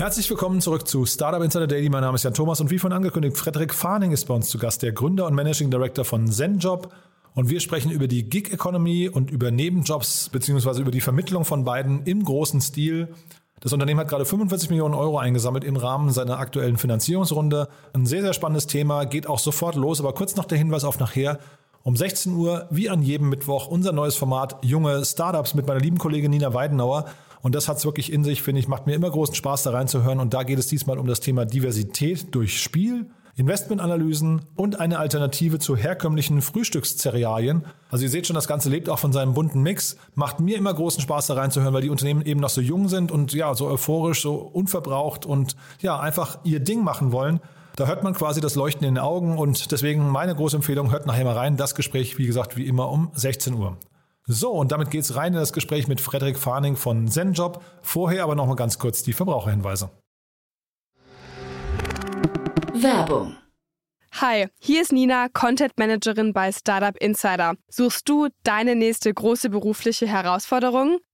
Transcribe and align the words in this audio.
Herzlich 0.00 0.30
willkommen 0.30 0.62
zurück 0.62 0.88
zu 0.88 1.04
Startup 1.04 1.42
Insider 1.42 1.66
Daily. 1.66 1.90
Mein 1.90 2.00
Name 2.00 2.14
ist 2.14 2.22
Jan 2.22 2.32
Thomas 2.32 2.58
und 2.62 2.70
wie 2.70 2.78
von 2.78 2.90
angekündigt, 2.90 3.36
Frederik 3.36 3.74
Farning 3.74 4.12
ist 4.12 4.24
bei 4.24 4.32
uns 4.32 4.48
zu 4.48 4.56
Gast, 4.56 4.80
der 4.80 4.92
Gründer 4.92 5.26
und 5.26 5.34
Managing 5.34 5.70
Director 5.70 6.06
von 6.06 6.26
ZenJob. 6.26 6.90
Und 7.34 7.50
wir 7.50 7.60
sprechen 7.60 7.90
über 7.90 8.08
die 8.08 8.22
Gig 8.22 8.50
Economy 8.50 9.10
und 9.10 9.30
über 9.30 9.50
Nebenjobs 9.50 10.30
beziehungsweise 10.30 10.80
über 10.80 10.90
die 10.90 11.02
Vermittlung 11.02 11.44
von 11.44 11.64
beiden 11.64 12.04
im 12.04 12.24
großen 12.24 12.62
Stil. 12.62 13.08
Das 13.60 13.74
Unternehmen 13.74 14.00
hat 14.00 14.08
gerade 14.08 14.24
45 14.24 14.70
Millionen 14.70 14.94
Euro 14.94 15.18
eingesammelt 15.18 15.64
im 15.64 15.76
Rahmen 15.76 16.12
seiner 16.12 16.38
aktuellen 16.38 16.78
Finanzierungsrunde. 16.78 17.68
Ein 17.92 18.06
sehr, 18.06 18.22
sehr 18.22 18.32
spannendes 18.32 18.66
Thema, 18.66 19.04
geht 19.04 19.26
auch 19.26 19.38
sofort 19.38 19.74
los, 19.74 20.00
aber 20.00 20.14
kurz 20.14 20.34
noch 20.34 20.46
der 20.46 20.56
Hinweis 20.56 20.84
auf 20.84 20.98
nachher. 20.98 21.40
Um 21.82 21.94
16 21.94 22.34
Uhr, 22.34 22.68
wie 22.70 22.88
an 22.88 23.02
jedem 23.02 23.28
Mittwoch, 23.28 23.66
unser 23.66 23.92
neues 23.92 24.16
Format 24.16 24.64
Junge 24.64 25.04
Startups 25.04 25.52
mit 25.52 25.66
meiner 25.66 25.80
lieben 25.80 25.98
Kollegin 25.98 26.30
Nina 26.30 26.54
Weidenauer. 26.54 27.04
Und 27.42 27.54
das 27.54 27.68
hat 27.68 27.78
es 27.78 27.84
wirklich 27.84 28.12
in 28.12 28.24
sich, 28.24 28.42
finde 28.42 28.60
ich, 28.60 28.68
macht 28.68 28.86
mir 28.86 28.94
immer 28.94 29.10
großen 29.10 29.34
Spaß, 29.34 29.62
da 29.62 29.70
reinzuhören. 29.70 30.20
Und 30.20 30.34
da 30.34 30.42
geht 30.42 30.58
es 30.58 30.66
diesmal 30.66 30.98
um 30.98 31.06
das 31.06 31.20
Thema 31.20 31.46
Diversität 31.46 32.34
durch 32.34 32.60
Spiel, 32.60 33.06
Investmentanalysen 33.36 34.42
und 34.56 34.80
eine 34.80 34.98
Alternative 34.98 35.58
zu 35.58 35.76
herkömmlichen 35.76 36.42
Frühstückszerealien. 36.42 37.64
Also 37.90 38.04
ihr 38.04 38.10
seht 38.10 38.26
schon, 38.26 38.34
das 38.34 38.48
Ganze 38.48 38.68
lebt 38.68 38.90
auch 38.90 38.98
von 38.98 39.12
seinem 39.12 39.32
bunten 39.32 39.62
Mix. 39.62 39.96
Macht 40.14 40.40
mir 40.40 40.58
immer 40.58 40.74
großen 40.74 41.00
Spaß, 41.00 41.28
da 41.28 41.34
reinzuhören, 41.34 41.72
weil 41.72 41.82
die 41.82 41.90
Unternehmen 41.90 42.22
eben 42.22 42.40
noch 42.40 42.50
so 42.50 42.60
jung 42.60 42.88
sind 42.88 43.10
und 43.10 43.32
ja, 43.32 43.54
so 43.54 43.66
euphorisch, 43.66 44.20
so 44.20 44.34
unverbraucht 44.34 45.24
und 45.24 45.56
ja, 45.80 45.98
einfach 45.98 46.38
ihr 46.44 46.60
Ding 46.60 46.84
machen 46.84 47.12
wollen. 47.12 47.40
Da 47.76 47.86
hört 47.86 48.02
man 48.02 48.12
quasi 48.12 48.42
das 48.42 48.56
Leuchten 48.56 48.86
in 48.86 48.96
den 48.96 49.02
Augen 49.02 49.38
und 49.38 49.72
deswegen 49.72 50.10
meine 50.10 50.34
große 50.34 50.56
Empfehlung, 50.56 50.90
hört 50.90 51.06
nachher 51.06 51.24
mal 51.24 51.36
rein. 51.36 51.56
Das 51.56 51.74
Gespräch, 51.74 52.18
wie 52.18 52.26
gesagt, 52.26 52.58
wie 52.58 52.66
immer 52.66 52.90
um 52.90 53.10
16 53.14 53.54
Uhr. 53.54 53.78
So, 54.26 54.52
und 54.52 54.72
damit 54.72 54.90
geht's 54.90 55.16
rein 55.16 55.32
in 55.32 55.40
das 55.40 55.52
Gespräch 55.52 55.88
mit 55.88 56.00
Frederik 56.00 56.38
Farning 56.38 56.76
von 56.76 57.08
ZenJob. 57.08 57.62
Vorher 57.82 58.24
aber 58.24 58.34
noch 58.34 58.46
mal 58.46 58.54
ganz 58.54 58.78
kurz 58.78 59.02
die 59.02 59.12
Verbraucherhinweise. 59.12 59.90
Werbung. 62.74 63.36
Hi, 64.20 64.48
hier 64.58 64.82
ist 64.82 64.92
Nina, 64.92 65.28
Content 65.28 65.78
Managerin 65.78 66.32
bei 66.32 66.50
Startup 66.52 66.96
Insider. 66.96 67.54
Suchst 67.68 68.08
du 68.08 68.28
deine 68.42 68.74
nächste 68.74 69.12
große 69.14 69.50
berufliche 69.50 70.06
Herausforderung? 70.06 70.98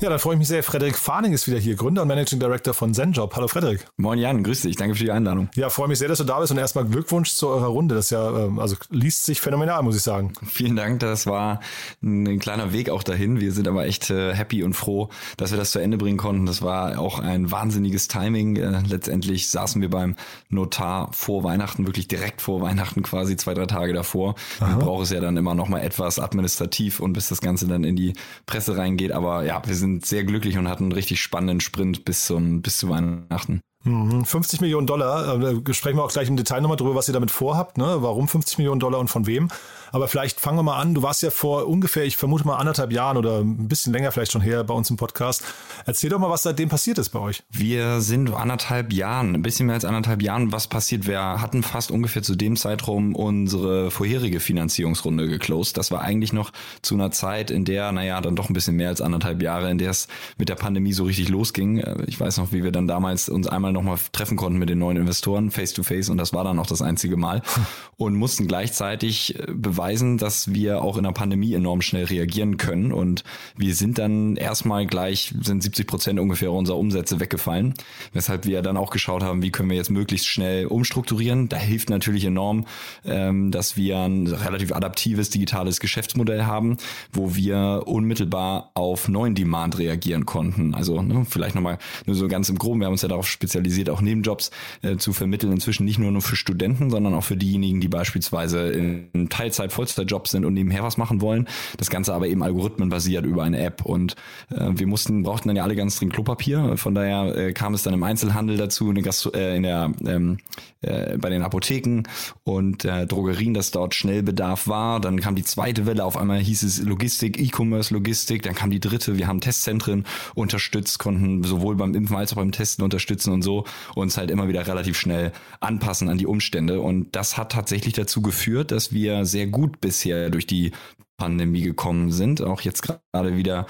Ja, 0.00 0.10
dann 0.10 0.20
freue 0.20 0.34
ich 0.34 0.38
mich 0.38 0.46
sehr. 0.46 0.62
Frederik 0.62 0.96
Farning 0.96 1.32
ist 1.32 1.48
wieder 1.48 1.58
hier, 1.58 1.74
Gründer 1.74 2.02
und 2.02 2.08
Managing 2.08 2.38
Director 2.38 2.72
von 2.72 2.94
ZenJob. 2.94 3.34
Hallo 3.34 3.48
Frederik. 3.48 3.84
Moin 3.96 4.20
Jan, 4.20 4.44
grüß 4.44 4.62
dich. 4.62 4.76
Danke 4.76 4.94
für 4.94 5.02
die 5.02 5.10
Einladung. 5.10 5.48
Ja, 5.56 5.70
freue 5.70 5.88
mich 5.88 5.98
sehr, 5.98 6.06
dass 6.06 6.18
du 6.18 6.24
da 6.24 6.38
bist 6.38 6.52
und 6.52 6.58
erstmal 6.58 6.84
Glückwunsch 6.84 7.32
zu 7.32 7.48
eurer 7.48 7.66
Runde. 7.66 7.96
Das 7.96 8.10
ja, 8.10 8.44
ähm, 8.44 8.60
also 8.60 8.76
liest 8.90 9.24
sich 9.24 9.40
phänomenal, 9.40 9.82
muss 9.82 9.96
ich 9.96 10.02
sagen. 10.02 10.34
Vielen 10.46 10.76
Dank. 10.76 11.00
Das 11.00 11.26
war 11.26 11.58
ein 12.00 12.38
kleiner 12.38 12.72
Weg 12.72 12.90
auch 12.90 13.02
dahin. 13.02 13.40
Wir 13.40 13.50
sind 13.50 13.66
aber 13.66 13.86
echt 13.86 14.08
äh, 14.10 14.32
happy 14.34 14.62
und 14.62 14.74
froh, 14.74 15.08
dass 15.36 15.50
wir 15.50 15.58
das 15.58 15.72
zu 15.72 15.80
Ende 15.80 15.96
bringen 15.96 16.16
konnten. 16.16 16.46
Das 16.46 16.62
war 16.62 17.00
auch 17.00 17.18
ein 17.18 17.50
wahnsinniges 17.50 18.06
Timing. 18.06 18.54
Äh, 18.54 18.82
letztendlich 18.86 19.50
saßen 19.50 19.82
wir 19.82 19.90
beim 19.90 20.14
Notar 20.48 21.10
vor 21.12 21.42
Weihnachten, 21.42 21.88
wirklich 21.88 22.06
direkt 22.06 22.40
vor 22.40 22.62
Weihnachten, 22.62 23.02
quasi 23.02 23.36
zwei, 23.36 23.52
drei 23.52 23.66
Tage 23.66 23.94
davor. 23.94 24.36
Aha. 24.60 24.68
Man 24.70 24.78
braucht 24.78 25.02
es 25.02 25.10
ja 25.10 25.18
dann 25.18 25.36
immer 25.36 25.56
noch 25.56 25.68
mal 25.68 25.80
etwas 25.80 26.20
administrativ 26.20 27.00
und 27.00 27.14
bis 27.14 27.26
das 27.26 27.40
Ganze 27.40 27.66
dann 27.66 27.82
in 27.82 27.96
die 27.96 28.12
Presse 28.46 28.76
reingeht. 28.76 29.10
Aber 29.10 29.42
ja, 29.42 29.60
wir 29.66 29.74
sind 29.74 29.87
sehr 30.02 30.24
glücklich 30.24 30.58
und 30.58 30.68
hatten 30.68 30.84
einen 30.84 30.92
richtig 30.92 31.20
spannenden 31.20 31.60
Sprint 31.60 32.04
bis 32.04 32.26
zum 32.26 32.62
bis 32.62 32.78
zu 32.78 32.88
Weihnachten. 32.88 33.60
50 33.84 34.60
mhm. 34.60 34.64
Millionen 34.64 34.86
Dollar, 34.86 35.40
äh, 35.40 35.74
sprechen 35.74 35.96
wir 35.96 36.04
auch 36.04 36.12
gleich 36.12 36.28
im 36.28 36.36
Detail 36.36 36.60
nochmal 36.60 36.76
drüber, 36.76 36.94
was 36.94 37.08
ihr 37.08 37.14
damit 37.14 37.30
vorhabt, 37.30 37.78
ne? 37.78 37.98
warum 38.00 38.28
50 38.28 38.58
Millionen 38.58 38.80
Dollar 38.80 38.98
und 38.98 39.08
von 39.08 39.26
wem. 39.26 39.48
Aber 39.92 40.08
vielleicht 40.08 40.40
fangen 40.40 40.58
wir 40.58 40.62
mal 40.62 40.78
an. 40.78 40.94
Du 40.94 41.02
warst 41.02 41.22
ja 41.22 41.30
vor 41.30 41.66
ungefähr, 41.66 42.04
ich 42.04 42.16
vermute 42.16 42.46
mal 42.46 42.56
anderthalb 42.56 42.92
Jahren 42.92 43.16
oder 43.16 43.40
ein 43.40 43.68
bisschen 43.68 43.92
länger 43.92 44.12
vielleicht 44.12 44.32
schon 44.32 44.42
her 44.42 44.64
bei 44.64 44.74
uns 44.74 44.90
im 44.90 44.96
Podcast. 44.96 45.44
Erzähl 45.86 46.10
doch 46.10 46.18
mal, 46.18 46.30
was 46.30 46.42
seitdem 46.42 46.68
passiert 46.68 46.98
ist 46.98 47.10
bei 47.10 47.18
euch. 47.18 47.42
Wir 47.50 48.00
sind 48.00 48.32
anderthalb 48.32 48.92
Jahren, 48.92 49.34
ein 49.34 49.42
bisschen 49.42 49.66
mehr 49.66 49.76
als 49.76 49.84
anderthalb 49.84 50.22
Jahren, 50.22 50.52
was 50.52 50.66
passiert. 50.66 51.06
Wir 51.06 51.40
hatten 51.40 51.62
fast 51.62 51.90
ungefähr 51.90 52.22
zu 52.22 52.34
dem 52.34 52.56
Zeitraum 52.56 53.14
unsere 53.14 53.90
vorherige 53.90 54.40
Finanzierungsrunde 54.40 55.28
geclosed. 55.28 55.76
Das 55.76 55.90
war 55.90 56.02
eigentlich 56.02 56.32
noch 56.32 56.52
zu 56.82 56.94
einer 56.94 57.10
Zeit, 57.10 57.50
in 57.50 57.64
der, 57.64 57.92
naja, 57.92 58.20
dann 58.20 58.36
doch 58.36 58.50
ein 58.50 58.54
bisschen 58.54 58.76
mehr 58.76 58.88
als 58.88 59.00
anderthalb 59.00 59.42
Jahre, 59.42 59.70
in 59.70 59.78
der 59.78 59.90
es 59.90 60.08
mit 60.36 60.48
der 60.48 60.56
Pandemie 60.56 60.92
so 60.92 61.04
richtig 61.04 61.28
losging. 61.28 61.82
Ich 62.06 62.20
weiß 62.20 62.38
noch, 62.38 62.52
wie 62.52 62.62
wir 62.64 62.72
dann 62.72 62.86
damals 62.86 63.28
uns 63.28 63.46
einmal 63.46 63.72
nochmal 63.72 63.98
treffen 64.12 64.36
konnten 64.36 64.58
mit 64.58 64.68
den 64.68 64.78
neuen 64.78 64.96
Investoren 64.96 65.50
face 65.50 65.72
to 65.72 65.82
face 65.82 66.08
und 66.08 66.18
das 66.18 66.32
war 66.32 66.44
dann 66.44 66.58
auch 66.58 66.66
das 66.66 66.82
einzige 66.82 67.16
Mal 67.16 67.42
und 67.96 68.14
mussten 68.14 68.46
gleichzeitig 68.46 69.38
beweisen, 69.48 69.77
dass 70.18 70.52
wir 70.52 70.82
auch 70.82 70.96
in 70.96 71.04
der 71.04 71.12
Pandemie 71.12 71.54
enorm 71.54 71.80
schnell 71.82 72.04
reagieren 72.04 72.56
können 72.56 72.92
und 72.92 73.24
wir 73.56 73.74
sind 73.74 73.98
dann 73.98 74.36
erstmal 74.36 74.86
gleich, 74.86 75.34
sind 75.40 75.62
70 75.62 75.86
Prozent 75.86 76.20
ungefähr 76.20 76.52
unserer 76.52 76.76
Umsätze 76.76 77.20
weggefallen, 77.20 77.74
weshalb 78.12 78.44
wir 78.44 78.60
dann 78.62 78.76
auch 78.76 78.90
geschaut 78.90 79.22
haben, 79.22 79.42
wie 79.42 79.50
können 79.50 79.70
wir 79.70 79.76
jetzt 79.76 79.90
möglichst 79.90 80.26
schnell 80.26 80.66
umstrukturieren. 80.66 81.48
Da 81.48 81.56
hilft 81.56 81.90
natürlich 81.90 82.24
enorm, 82.24 82.66
ähm, 83.04 83.50
dass 83.50 83.76
wir 83.76 83.98
ein 83.98 84.26
relativ 84.26 84.72
adaptives 84.72 85.30
digitales 85.30 85.80
Geschäftsmodell 85.80 86.44
haben, 86.44 86.76
wo 87.12 87.34
wir 87.34 87.84
unmittelbar 87.86 88.72
auf 88.74 89.08
neuen 89.08 89.34
Demand 89.34 89.78
reagieren 89.78 90.26
konnten. 90.26 90.74
Also 90.74 91.02
ne, 91.02 91.24
vielleicht 91.28 91.54
nochmal 91.54 91.78
nur 92.06 92.16
so 92.16 92.28
ganz 92.28 92.48
im 92.48 92.58
Groben, 92.58 92.80
wir 92.80 92.86
haben 92.86 92.92
uns 92.92 93.02
ja 93.02 93.08
darauf 93.08 93.28
spezialisiert, 93.28 93.90
auch 93.90 94.00
Nebenjobs 94.00 94.50
äh, 94.82 94.96
zu 94.96 95.12
vermitteln, 95.12 95.52
inzwischen 95.52 95.84
nicht 95.84 95.98
nur 95.98 96.10
nur 96.10 96.22
für 96.22 96.36
Studenten, 96.36 96.90
sondern 96.90 97.14
auch 97.14 97.24
für 97.24 97.36
diejenigen, 97.36 97.80
die 97.80 97.88
beispielsweise 97.88 98.68
in 98.68 99.28
Teilzeit, 99.28 99.67
Vollzeitjobs 99.70 100.30
sind 100.30 100.44
und 100.44 100.54
nebenher 100.54 100.82
was 100.82 100.96
machen 100.96 101.20
wollen. 101.20 101.48
Das 101.76 101.90
Ganze 101.90 102.14
aber 102.14 102.26
eben 102.26 102.42
algorithmenbasiert 102.42 103.24
über 103.24 103.42
eine 103.42 103.58
App 103.58 103.84
und 103.84 104.16
äh, 104.50 104.70
wir 104.72 104.86
mussten, 104.86 105.22
brauchten 105.22 105.48
dann 105.48 105.56
ja 105.56 105.62
alle 105.62 105.76
ganz 105.76 105.98
dringend 105.98 106.14
Klopapier. 106.14 106.76
Von 106.76 106.94
daher 106.94 107.36
äh, 107.36 107.52
kam 107.52 107.74
es 107.74 107.82
dann 107.82 107.94
im 107.94 108.02
Einzelhandel 108.02 108.56
dazu, 108.56 108.90
in 108.90 109.02
Gastro 109.02 109.30
äh, 109.30 109.56
in 109.56 109.62
der 109.62 109.92
ähm, 110.06 110.38
äh, 110.80 111.18
bei 111.18 111.28
den 111.28 111.42
Apotheken 111.42 112.04
und 112.44 112.84
äh, 112.84 113.04
Drogerien, 113.04 113.52
dass 113.52 113.72
dort 113.72 113.96
Schnellbedarf 113.96 114.68
war. 114.68 115.00
Dann 115.00 115.18
kam 115.18 115.34
die 115.34 115.42
zweite 115.42 115.86
Welle, 115.86 116.04
auf 116.04 116.16
einmal 116.16 116.38
hieß 116.38 116.62
es 116.62 116.80
Logistik, 116.80 117.36
E-Commerce 117.40 117.92
Logistik. 117.92 118.42
Dann 118.44 118.54
kam 118.54 118.70
die 118.70 118.78
dritte, 118.78 119.18
wir 119.18 119.26
haben 119.26 119.40
Testzentren 119.40 120.04
unterstützt, 120.36 121.00
konnten 121.00 121.42
sowohl 121.42 121.74
beim 121.74 121.94
Impfen 121.94 122.16
als 122.16 122.32
auch 122.32 122.36
beim 122.36 122.52
Testen 122.52 122.84
unterstützen 122.84 123.32
und 123.32 123.42
so 123.42 123.64
uns 123.96 124.16
halt 124.16 124.30
immer 124.30 124.46
wieder 124.46 124.68
relativ 124.68 124.96
schnell 124.96 125.32
anpassen 125.58 126.08
an 126.08 126.18
die 126.18 126.26
Umstände. 126.26 126.80
Und 126.80 127.16
das 127.16 127.36
hat 127.36 127.50
tatsächlich 127.50 127.94
dazu 127.94 128.22
geführt, 128.22 128.70
dass 128.70 128.92
wir 128.92 129.24
sehr 129.24 129.48
gut 129.48 129.57
bisher 129.66 130.30
durch 130.30 130.46
die 130.46 130.72
Pandemie 131.16 131.62
gekommen 131.62 132.12
sind, 132.12 132.40
auch 132.40 132.60
jetzt 132.60 132.82
gerade 132.82 133.36
wieder 133.36 133.66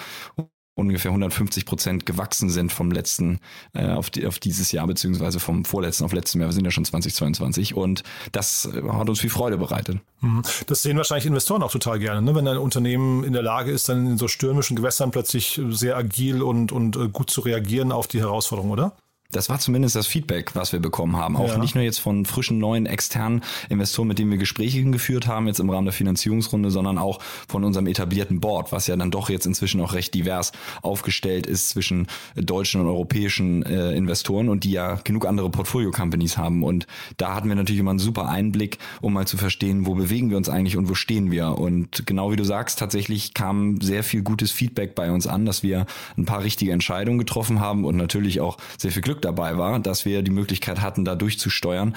ungefähr 0.79 1.11
150 1.11 1.67
Prozent 1.67 2.07
gewachsen 2.07 2.51
sind 2.51 2.73
vom 2.73 2.93
letzten 2.93 3.41
äh, 3.75 3.89
auf, 3.89 4.11
die, 4.11 4.27
auf 4.27 4.39
dieses 4.39 4.71
Jahr, 4.71 4.87
beziehungsweise 4.87 5.41
vom 5.41 5.65
vorletzten 5.65 6.05
auf 6.05 6.13
letztem 6.13 6.41
Jahr. 6.41 6.51
Wir 6.51 6.55
sind 6.55 6.65
ja 6.65 6.71
schon 6.71 6.85
2022 6.85 7.75
und 7.75 8.05
das 8.31 8.71
hat 8.73 9.09
uns 9.09 9.19
viel 9.19 9.29
Freude 9.29 9.59
bereitet. 9.59 9.99
Mhm. 10.21 10.43
Das 10.69 10.83
sehen 10.83 10.97
wahrscheinlich 10.97 11.27
Investoren 11.27 11.65
auch 11.65 11.73
total 11.73 11.99
gerne, 11.99 12.23
ne? 12.23 12.35
wenn 12.37 12.47
ein 12.47 12.59
Unternehmen 12.59 13.25
in 13.25 13.33
der 13.33 13.43
Lage 13.43 13.73
ist, 13.73 13.89
dann 13.89 14.07
in 14.07 14.19
so 14.19 14.29
stürmischen 14.29 14.77
Gewässern 14.77 15.11
plötzlich 15.11 15.61
sehr 15.71 15.97
agil 15.97 16.43
und, 16.43 16.71
und 16.71 16.97
äh, 16.97 17.09
gut 17.09 17.31
zu 17.31 17.41
reagieren 17.41 17.91
auf 17.91 18.07
die 18.07 18.21
Herausforderung, 18.21 18.71
oder? 18.71 18.97
Das 19.31 19.51
war 19.51 19.59
zumindest 19.59 19.95
das 19.95 20.07
Feedback, 20.07 20.55
was 20.55 20.73
wir 20.73 20.81
bekommen 20.81 21.19
haben. 21.19 21.37
Auch 21.37 21.49
ja. 21.49 21.59
nicht 21.59 21.75
nur 21.75 21.85
jetzt 21.85 22.01
von 22.01 22.25
frischen, 22.25 22.57
neuen, 22.57 22.87
externen 22.87 23.43
Investoren, 23.69 24.09
mit 24.09 24.19
denen 24.19 24.31
wir 24.31 24.39
Gespräche 24.39 24.83
geführt 24.85 25.27
haben, 25.27 25.47
jetzt 25.49 25.61
im 25.61 25.69
Rahmen 25.69 25.85
der 25.85 25.93
Finanzierungsrunde, 25.93 26.71
sondern 26.71 26.97
auch 26.97 27.19
von 27.47 27.63
unserem 27.63 27.89
etablierten 27.89 28.41
Board, 28.41 28.73
was 28.73 28.87
ja 28.87 28.97
dann 28.97 29.11
doch 29.11 29.29
jetzt 29.29 29.45
inzwischen 29.45 29.83
auch 29.83 29.93
recht 29.93 30.15
divers 30.15 30.53
aufgestellt 30.81 31.47
ist 31.47 31.69
zwischen 31.69 32.07
deutschen 32.37 32.81
und 32.81 32.87
europäischen 32.87 33.65
äh, 33.65 33.93
Investoren 33.93 34.49
und 34.49 34.65
die 34.65 34.71
ja 34.71 34.95
genug 35.05 35.27
andere 35.27 35.51
Portfolio-Companies 35.51 36.39
haben. 36.39 36.65
Und 36.65 36.87
da 37.19 37.35
hatten 37.35 37.51
wir 37.51 37.57
natürlich 37.57 37.81
immer 37.81 37.91
einen 37.91 37.99
super 37.99 38.31
Einblick, 38.31 38.79
um 39.03 39.13
mal 39.13 39.27
zu 39.27 39.37
verstehen, 39.37 39.85
wo 39.85 39.95
bewegen 39.95 40.31
wir 40.31 40.39
uns 40.39 40.49
eigentlich 40.49 40.79
und 40.79 40.89
wo 40.89 40.95
stehen 40.95 41.31
wir. 41.31 41.59
Und 41.59 42.07
genau 42.07 42.33
wie 42.33 42.37
du 42.37 42.45
sagst, 42.45 42.79
tatsächlich 42.79 43.35
kam 43.35 43.79
sehr 43.83 44.05
viel 44.05 44.23
gutes 44.23 44.53
Feedback 44.53 44.95
bei 44.95 45.13
uns 45.13 45.27
an, 45.27 45.45
dass 45.45 45.63
wir 45.63 45.85
ein 46.17 46.25
paar 46.25 46.43
richtige 46.43 46.73
Entscheidungen 46.73 47.19
getroffen 47.19 47.61
haben 47.61 47.85
und 47.85 47.99
natürlich 47.99 48.41
auch 48.41 48.57
sehr 48.79 48.91
viel 48.91 49.03
Glück 49.03 49.18
Glück 49.19 49.23
dabei 49.23 49.59
war, 49.59 49.79
dass 49.81 50.05
wir 50.05 50.23
die 50.23 50.31
Möglichkeit 50.31 50.81
hatten, 50.81 51.05
da 51.05 51.15
durchzusteuern 51.15 51.95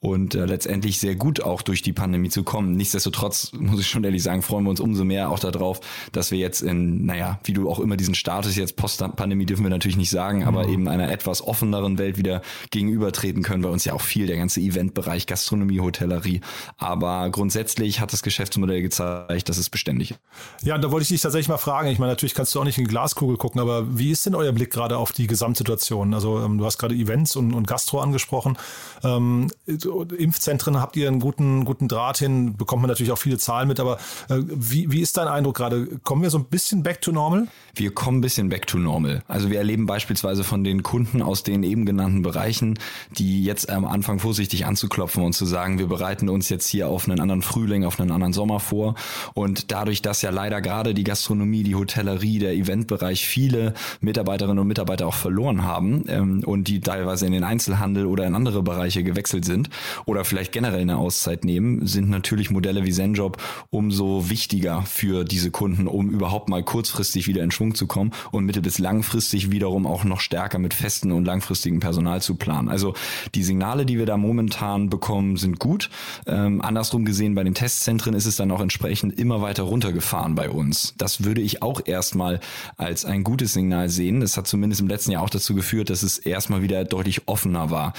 und 0.00 0.34
äh, 0.34 0.44
letztendlich 0.44 0.98
sehr 0.98 1.14
gut 1.14 1.42
auch 1.42 1.62
durch 1.62 1.80
die 1.80 1.92
Pandemie 1.92 2.28
zu 2.28 2.42
kommen. 2.42 2.76
Nichtsdestotrotz 2.76 3.52
muss 3.52 3.80
ich 3.80 3.88
schon 3.88 4.04
ehrlich 4.04 4.22
sagen, 4.22 4.42
freuen 4.42 4.64
wir 4.64 4.70
uns 4.70 4.80
umso 4.80 5.04
mehr 5.04 5.30
auch 5.30 5.38
darauf, 5.38 5.80
dass 6.12 6.30
wir 6.30 6.38
jetzt 6.38 6.60
in, 6.60 7.06
naja, 7.06 7.38
wie 7.44 7.52
du 7.52 7.70
auch 7.70 7.80
immer 7.80 7.96
diesen 7.96 8.14
Status 8.14 8.56
jetzt 8.56 8.76
Post-Pandemie 8.76 9.46
dürfen 9.46 9.62
wir 9.62 9.70
natürlich 9.70 9.96
nicht 9.96 10.10
sagen, 10.10 10.40
mhm. 10.40 10.48
aber 10.48 10.68
eben 10.68 10.88
einer 10.88 11.10
etwas 11.10 11.42
offeneren 11.42 11.98
Welt 11.98 12.18
wieder 12.18 12.42
gegenübertreten 12.70 13.42
können. 13.42 13.62
Bei 13.62 13.70
uns 13.70 13.84
ja 13.84 13.94
auch 13.94 14.00
viel 14.00 14.26
der 14.26 14.36
ganze 14.36 14.60
Eventbereich, 14.60 15.26
Gastronomie, 15.26 15.80
Hotellerie. 15.80 16.40
Aber 16.76 17.30
grundsätzlich 17.30 18.00
hat 18.00 18.12
das 18.12 18.22
Geschäftsmodell 18.22 18.82
gezeigt, 18.82 19.48
dass 19.48 19.56
es 19.56 19.70
beständig 19.70 20.12
ist. 20.12 20.20
Ja, 20.62 20.74
und 20.74 20.82
da 20.82 20.90
wollte 20.90 21.04
ich 21.04 21.08
dich 21.08 21.22
tatsächlich 21.22 21.48
mal 21.48 21.56
fragen. 21.56 21.88
Ich 21.88 21.98
meine, 21.98 22.12
natürlich 22.12 22.34
kannst 22.34 22.54
du 22.54 22.60
auch 22.60 22.64
nicht 22.64 22.78
in 22.78 22.84
die 22.84 22.90
Glaskugel 22.90 23.36
gucken, 23.36 23.60
aber 23.60 23.98
wie 23.98 24.10
ist 24.10 24.26
denn 24.26 24.34
euer 24.34 24.52
Blick 24.52 24.70
gerade 24.70 24.98
auf 24.98 25.12
die 25.12 25.26
Gesamtsituation? 25.26 26.12
Also 26.12 26.40
ähm, 26.40 26.60
du 26.64 26.66
hast 26.66 26.78
gerade 26.78 26.94
Events 26.94 27.36
und, 27.36 27.52
und 27.52 27.66
Gastro 27.66 28.00
angesprochen. 28.00 28.56
Ähm, 29.02 29.48
Impfzentren 29.66 30.80
habt 30.80 30.96
ihr 30.96 31.08
einen 31.08 31.20
guten, 31.20 31.64
guten 31.64 31.88
Draht 31.88 32.18
hin, 32.18 32.56
bekommt 32.56 32.82
man 32.82 32.88
natürlich 32.88 33.12
auch 33.12 33.18
viele 33.18 33.36
Zahlen 33.38 33.68
mit, 33.68 33.80
aber 33.80 33.98
äh, 34.30 34.38
wie, 34.38 34.90
wie 34.90 35.00
ist 35.00 35.16
dein 35.18 35.28
Eindruck 35.28 35.56
gerade? 35.56 35.86
Kommen 36.02 36.22
wir 36.22 36.30
so 36.30 36.38
ein 36.38 36.46
bisschen 36.46 36.82
back 36.82 37.02
to 37.02 37.12
normal? 37.12 37.48
Wir 37.74 37.92
kommen 37.92 38.18
ein 38.18 38.20
bisschen 38.22 38.48
back 38.48 38.66
to 38.66 38.78
normal. 38.78 39.22
Also 39.28 39.50
wir 39.50 39.58
erleben 39.58 39.84
beispielsweise 39.86 40.42
von 40.42 40.64
den 40.64 40.82
Kunden 40.82 41.20
aus 41.20 41.42
den 41.42 41.62
eben 41.64 41.84
genannten 41.84 42.22
Bereichen, 42.22 42.78
die 43.10 43.44
jetzt 43.44 43.68
am 43.68 43.84
Anfang 43.84 44.18
vorsichtig 44.20 44.64
anzuklopfen 44.64 45.22
und 45.22 45.34
zu 45.34 45.44
sagen, 45.44 45.78
wir 45.78 45.88
bereiten 45.88 46.28
uns 46.28 46.48
jetzt 46.48 46.66
hier 46.66 46.88
auf 46.88 47.06
einen 47.06 47.20
anderen 47.20 47.42
Frühling, 47.42 47.84
auf 47.84 48.00
einen 48.00 48.10
anderen 48.10 48.32
Sommer 48.32 48.60
vor. 48.60 48.94
Und 49.34 49.70
dadurch, 49.70 50.00
dass 50.00 50.22
ja 50.22 50.30
leider 50.30 50.62
gerade 50.62 50.94
die 50.94 51.04
Gastronomie, 51.04 51.62
die 51.62 51.74
Hotellerie, 51.74 52.38
der 52.38 52.54
Eventbereich 52.54 53.26
viele 53.26 53.74
Mitarbeiterinnen 54.00 54.60
und 54.60 54.68
Mitarbeiter 54.68 55.06
auch 55.06 55.14
verloren 55.14 55.64
haben 55.64 56.04
ähm, 56.08 56.42
und 56.54 56.68
die 56.68 56.80
teilweise 56.80 57.26
in 57.26 57.32
den 57.32 57.42
Einzelhandel 57.42 58.06
oder 58.06 58.26
in 58.26 58.34
andere 58.34 58.62
Bereiche 58.62 59.02
gewechselt 59.02 59.44
sind 59.44 59.70
oder 60.06 60.24
vielleicht 60.24 60.52
generell 60.52 60.80
eine 60.80 60.98
Auszeit 60.98 61.44
nehmen, 61.44 61.84
sind 61.86 62.08
natürlich 62.08 62.50
Modelle 62.50 62.84
wie 62.84 62.92
ZenJob 62.92 63.42
umso 63.70 64.30
wichtiger 64.30 64.82
für 64.82 65.24
diese 65.24 65.50
Kunden, 65.50 65.88
um 65.88 66.10
überhaupt 66.10 66.48
mal 66.48 66.62
kurzfristig 66.62 67.26
wieder 67.26 67.42
in 67.42 67.50
Schwung 67.50 67.74
zu 67.74 67.88
kommen 67.88 68.12
und 68.30 68.46
mittel- 68.46 68.62
bis 68.62 68.78
langfristig 68.78 69.50
wiederum 69.50 69.84
auch 69.84 70.04
noch 70.04 70.20
stärker 70.20 70.60
mit 70.60 70.74
festen 70.74 71.10
und 71.10 71.24
langfristigen 71.24 71.80
Personal 71.80 72.22
zu 72.22 72.36
planen. 72.36 72.68
Also 72.68 72.94
die 73.34 73.42
Signale, 73.42 73.84
die 73.84 73.98
wir 73.98 74.06
da 74.06 74.16
momentan 74.16 74.88
bekommen, 74.88 75.36
sind 75.36 75.58
gut. 75.58 75.90
Ähm, 76.26 76.62
andersrum 76.62 77.04
gesehen, 77.04 77.34
bei 77.34 77.42
den 77.42 77.54
Testzentren 77.54 78.14
ist 78.14 78.26
es 78.26 78.36
dann 78.36 78.52
auch 78.52 78.60
entsprechend 78.60 79.18
immer 79.18 79.42
weiter 79.42 79.64
runtergefahren 79.64 80.36
bei 80.36 80.48
uns. 80.48 80.94
Das 80.98 81.24
würde 81.24 81.40
ich 81.40 81.62
auch 81.62 81.80
erstmal 81.84 82.38
als 82.76 83.04
ein 83.04 83.24
gutes 83.24 83.54
Signal 83.54 83.88
sehen. 83.88 84.20
Das 84.20 84.36
hat 84.36 84.46
zumindest 84.46 84.80
im 84.80 84.88
letzten 84.88 85.10
Jahr 85.10 85.24
auch 85.24 85.30
dazu 85.30 85.56
geführt, 85.56 85.90
dass 85.90 86.04
es 86.04 86.18
erstmal 86.44 86.62
wieder 86.62 86.84
deutlich 86.84 87.26
offener 87.26 87.70
war. 87.70 87.94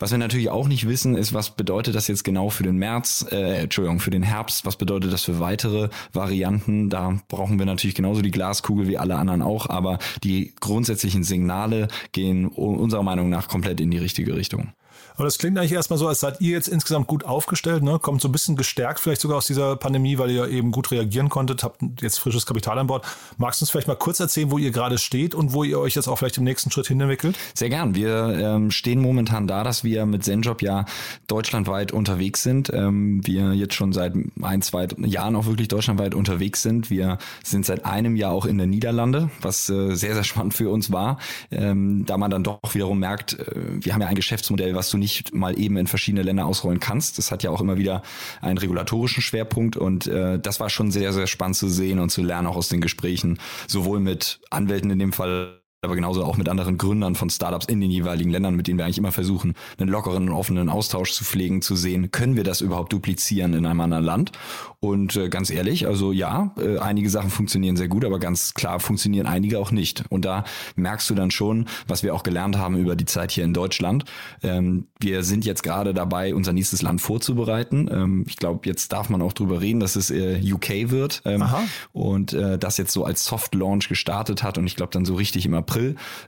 Was 0.00 0.10
wir 0.10 0.18
natürlich 0.18 0.50
auch 0.50 0.66
nicht 0.66 0.88
wissen, 0.88 1.16
ist, 1.16 1.32
was 1.32 1.50
bedeutet 1.50 1.94
das 1.94 2.08
jetzt 2.08 2.24
genau 2.24 2.50
für 2.50 2.64
den 2.64 2.76
März, 2.76 3.24
äh, 3.30 3.62
Entschuldigung, 3.62 4.00
für 4.00 4.10
den 4.10 4.24
Herbst, 4.24 4.66
was 4.66 4.74
bedeutet 4.74 5.12
das 5.12 5.22
für 5.22 5.38
weitere 5.38 5.90
Varianten? 6.12 6.90
Da 6.90 7.20
brauchen 7.28 7.60
wir 7.60 7.66
natürlich 7.66 7.94
genauso 7.94 8.20
die 8.20 8.32
Glaskugel 8.32 8.88
wie 8.88 8.98
alle 8.98 9.14
anderen 9.14 9.42
auch, 9.42 9.70
aber 9.70 10.00
die 10.24 10.52
grundsätzlichen 10.58 11.22
Signale 11.22 11.86
gehen 12.10 12.48
unserer 12.48 13.04
Meinung 13.04 13.30
nach 13.30 13.46
komplett 13.46 13.80
in 13.80 13.92
die 13.92 13.98
richtige 13.98 14.34
Richtung. 14.34 14.72
Aber 15.14 15.24
das 15.24 15.38
klingt 15.38 15.56
eigentlich 15.58 15.72
erstmal 15.72 15.98
so, 15.98 16.08
als 16.08 16.20
seid 16.20 16.40
ihr 16.40 16.50
jetzt 16.50 16.68
insgesamt 16.68 17.06
gut 17.06 17.24
aufgestellt, 17.24 17.82
ne? 17.82 17.98
kommt 18.00 18.20
so 18.20 18.28
ein 18.28 18.32
bisschen 18.32 18.56
gestärkt 18.56 19.00
vielleicht 19.00 19.20
sogar 19.20 19.38
aus 19.38 19.46
dieser 19.46 19.76
Pandemie, 19.76 20.18
weil 20.18 20.30
ihr 20.30 20.48
eben 20.48 20.72
gut 20.72 20.90
reagieren 20.90 21.28
konntet, 21.28 21.62
habt 21.62 21.80
jetzt 22.00 22.18
frisches 22.18 22.46
Kapital 22.46 22.78
an 22.78 22.88
Bord. 22.88 23.06
Magst 23.38 23.60
du 23.60 23.64
uns 23.64 23.70
vielleicht 23.70 23.86
mal 23.86 23.94
kurz 23.94 24.18
erzählen, 24.18 24.50
wo 24.50 24.58
ihr 24.58 24.72
gerade 24.72 24.98
steht 24.98 25.34
und 25.34 25.52
wo 25.52 25.62
ihr 25.62 25.78
euch 25.78 25.94
jetzt 25.94 26.08
auch 26.08 26.18
vielleicht 26.18 26.38
im 26.38 26.44
nächsten 26.44 26.70
Schritt 26.70 26.88
hin 26.88 27.00
entwickelt? 27.00 27.36
Sehr 27.54 27.68
gern. 27.68 27.94
Wir 27.94 28.36
ähm, 28.40 28.70
stehen 28.70 29.00
momentan 29.00 29.46
da, 29.46 29.62
dass 29.62 29.84
wir 29.84 30.04
mit 30.06 30.24
Zenjob 30.24 30.62
ja 30.62 30.84
deutschlandweit 31.28 31.92
unterwegs 31.92 32.42
sind. 32.42 32.72
Ähm, 32.72 33.24
wir 33.24 33.54
jetzt 33.54 33.74
schon 33.74 33.92
seit 33.92 34.14
ein, 34.42 34.62
zwei 34.62 34.88
Jahren 34.98 35.36
auch 35.36 35.46
wirklich 35.46 35.68
deutschlandweit 35.68 36.14
unterwegs 36.14 36.62
sind. 36.62 36.90
Wir 36.90 37.18
sind 37.44 37.64
seit 37.66 37.84
einem 37.84 38.16
Jahr 38.16 38.32
auch 38.32 38.46
in 38.46 38.58
der 38.58 38.66
Niederlande, 38.66 39.30
was 39.40 39.68
äh, 39.68 39.94
sehr, 39.94 40.14
sehr 40.14 40.24
spannend 40.24 40.54
für 40.54 40.70
uns 40.70 40.90
war, 40.90 41.18
ähm, 41.52 42.04
da 42.06 42.18
man 42.18 42.30
dann 42.30 42.42
doch 42.42 42.58
wiederum 42.72 42.98
merkt, 42.98 43.38
äh, 43.38 43.44
wir 43.80 43.94
haben 43.94 44.00
ja 44.00 44.08
ein 44.08 44.16
Geschäftsmodell, 44.16 44.74
was 44.74 44.90
du 44.90 45.03
nicht 45.04 45.34
mal 45.34 45.58
eben 45.58 45.76
in 45.76 45.86
verschiedene 45.86 46.22
Länder 46.22 46.46
ausrollen 46.46 46.80
kannst. 46.80 47.18
Das 47.18 47.30
hat 47.30 47.42
ja 47.42 47.50
auch 47.50 47.60
immer 47.60 47.76
wieder 47.76 48.02
einen 48.40 48.56
regulatorischen 48.56 49.22
Schwerpunkt 49.22 49.76
und 49.76 50.06
äh, 50.06 50.38
das 50.38 50.60
war 50.60 50.70
schon 50.70 50.90
sehr, 50.90 51.12
sehr 51.12 51.26
spannend 51.26 51.56
zu 51.56 51.68
sehen 51.68 51.98
und 51.98 52.08
zu 52.08 52.22
lernen, 52.22 52.46
auch 52.46 52.56
aus 52.56 52.70
den 52.70 52.80
Gesprächen, 52.80 53.38
sowohl 53.68 54.00
mit 54.00 54.40
Anwälten 54.50 54.90
in 54.90 54.98
dem 54.98 55.12
Fall 55.12 55.60
aber 55.84 55.94
genauso 55.94 56.24
auch 56.24 56.36
mit 56.36 56.48
anderen 56.48 56.78
Gründern 56.78 57.14
von 57.14 57.30
Startups 57.30 57.66
in 57.66 57.80
den 57.80 57.90
jeweiligen 57.90 58.30
Ländern, 58.30 58.54
mit 58.54 58.66
denen 58.66 58.78
wir 58.78 58.84
eigentlich 58.84 58.98
immer 58.98 59.12
versuchen, 59.12 59.54
einen 59.78 59.88
lockeren 59.88 60.28
und 60.28 60.34
offenen 60.34 60.68
Austausch 60.68 61.12
zu 61.12 61.24
pflegen, 61.24 61.62
zu 61.62 61.76
sehen, 61.76 62.10
können 62.10 62.36
wir 62.36 62.44
das 62.44 62.60
überhaupt 62.60 62.92
duplizieren 62.92 63.54
in 63.54 63.66
einem 63.66 63.80
anderen 63.80 64.04
Land? 64.04 64.32
Und 64.80 65.16
äh, 65.16 65.28
ganz 65.30 65.50
ehrlich, 65.50 65.86
also 65.86 66.12
ja, 66.12 66.52
äh, 66.58 66.78
einige 66.78 67.08
Sachen 67.08 67.30
funktionieren 67.30 67.76
sehr 67.76 67.88
gut, 67.88 68.04
aber 68.04 68.18
ganz 68.18 68.52
klar 68.52 68.80
funktionieren 68.80 69.26
einige 69.26 69.58
auch 69.58 69.70
nicht. 69.70 70.04
Und 70.10 70.24
da 70.26 70.44
merkst 70.76 71.08
du 71.08 71.14
dann 71.14 71.30
schon, 71.30 71.66
was 71.88 72.02
wir 72.02 72.14
auch 72.14 72.22
gelernt 72.22 72.58
haben 72.58 72.76
über 72.76 72.94
die 72.94 73.06
Zeit 73.06 73.30
hier 73.30 73.44
in 73.44 73.54
Deutschland. 73.54 74.04
Ähm, 74.42 74.86
wir 75.00 75.22
sind 75.22 75.44
jetzt 75.46 75.62
gerade 75.62 75.94
dabei, 75.94 76.34
unser 76.34 76.52
nächstes 76.52 76.82
Land 76.82 77.00
vorzubereiten. 77.00 77.88
Ähm, 77.90 78.24
ich 78.28 78.36
glaube, 78.36 78.68
jetzt 78.68 78.92
darf 78.92 79.08
man 79.08 79.22
auch 79.22 79.32
drüber 79.32 79.60
reden, 79.60 79.80
dass 79.80 79.96
es 79.96 80.10
äh, 80.10 80.40
UK 80.52 80.90
wird 80.90 81.22
ähm, 81.24 81.42
Aha. 81.42 81.62
und 81.92 82.32
äh, 82.34 82.58
das 82.58 82.76
jetzt 82.76 82.92
so 82.92 83.04
als 83.04 83.24
Soft 83.24 83.54
Launch 83.54 83.88
gestartet 83.88 84.42
hat 84.42 84.58
und 84.58 84.66
ich 84.66 84.76
glaube 84.76 84.92
dann 84.92 85.04
so 85.04 85.14
richtig 85.14 85.46
im 85.46 85.54
April 85.54 85.73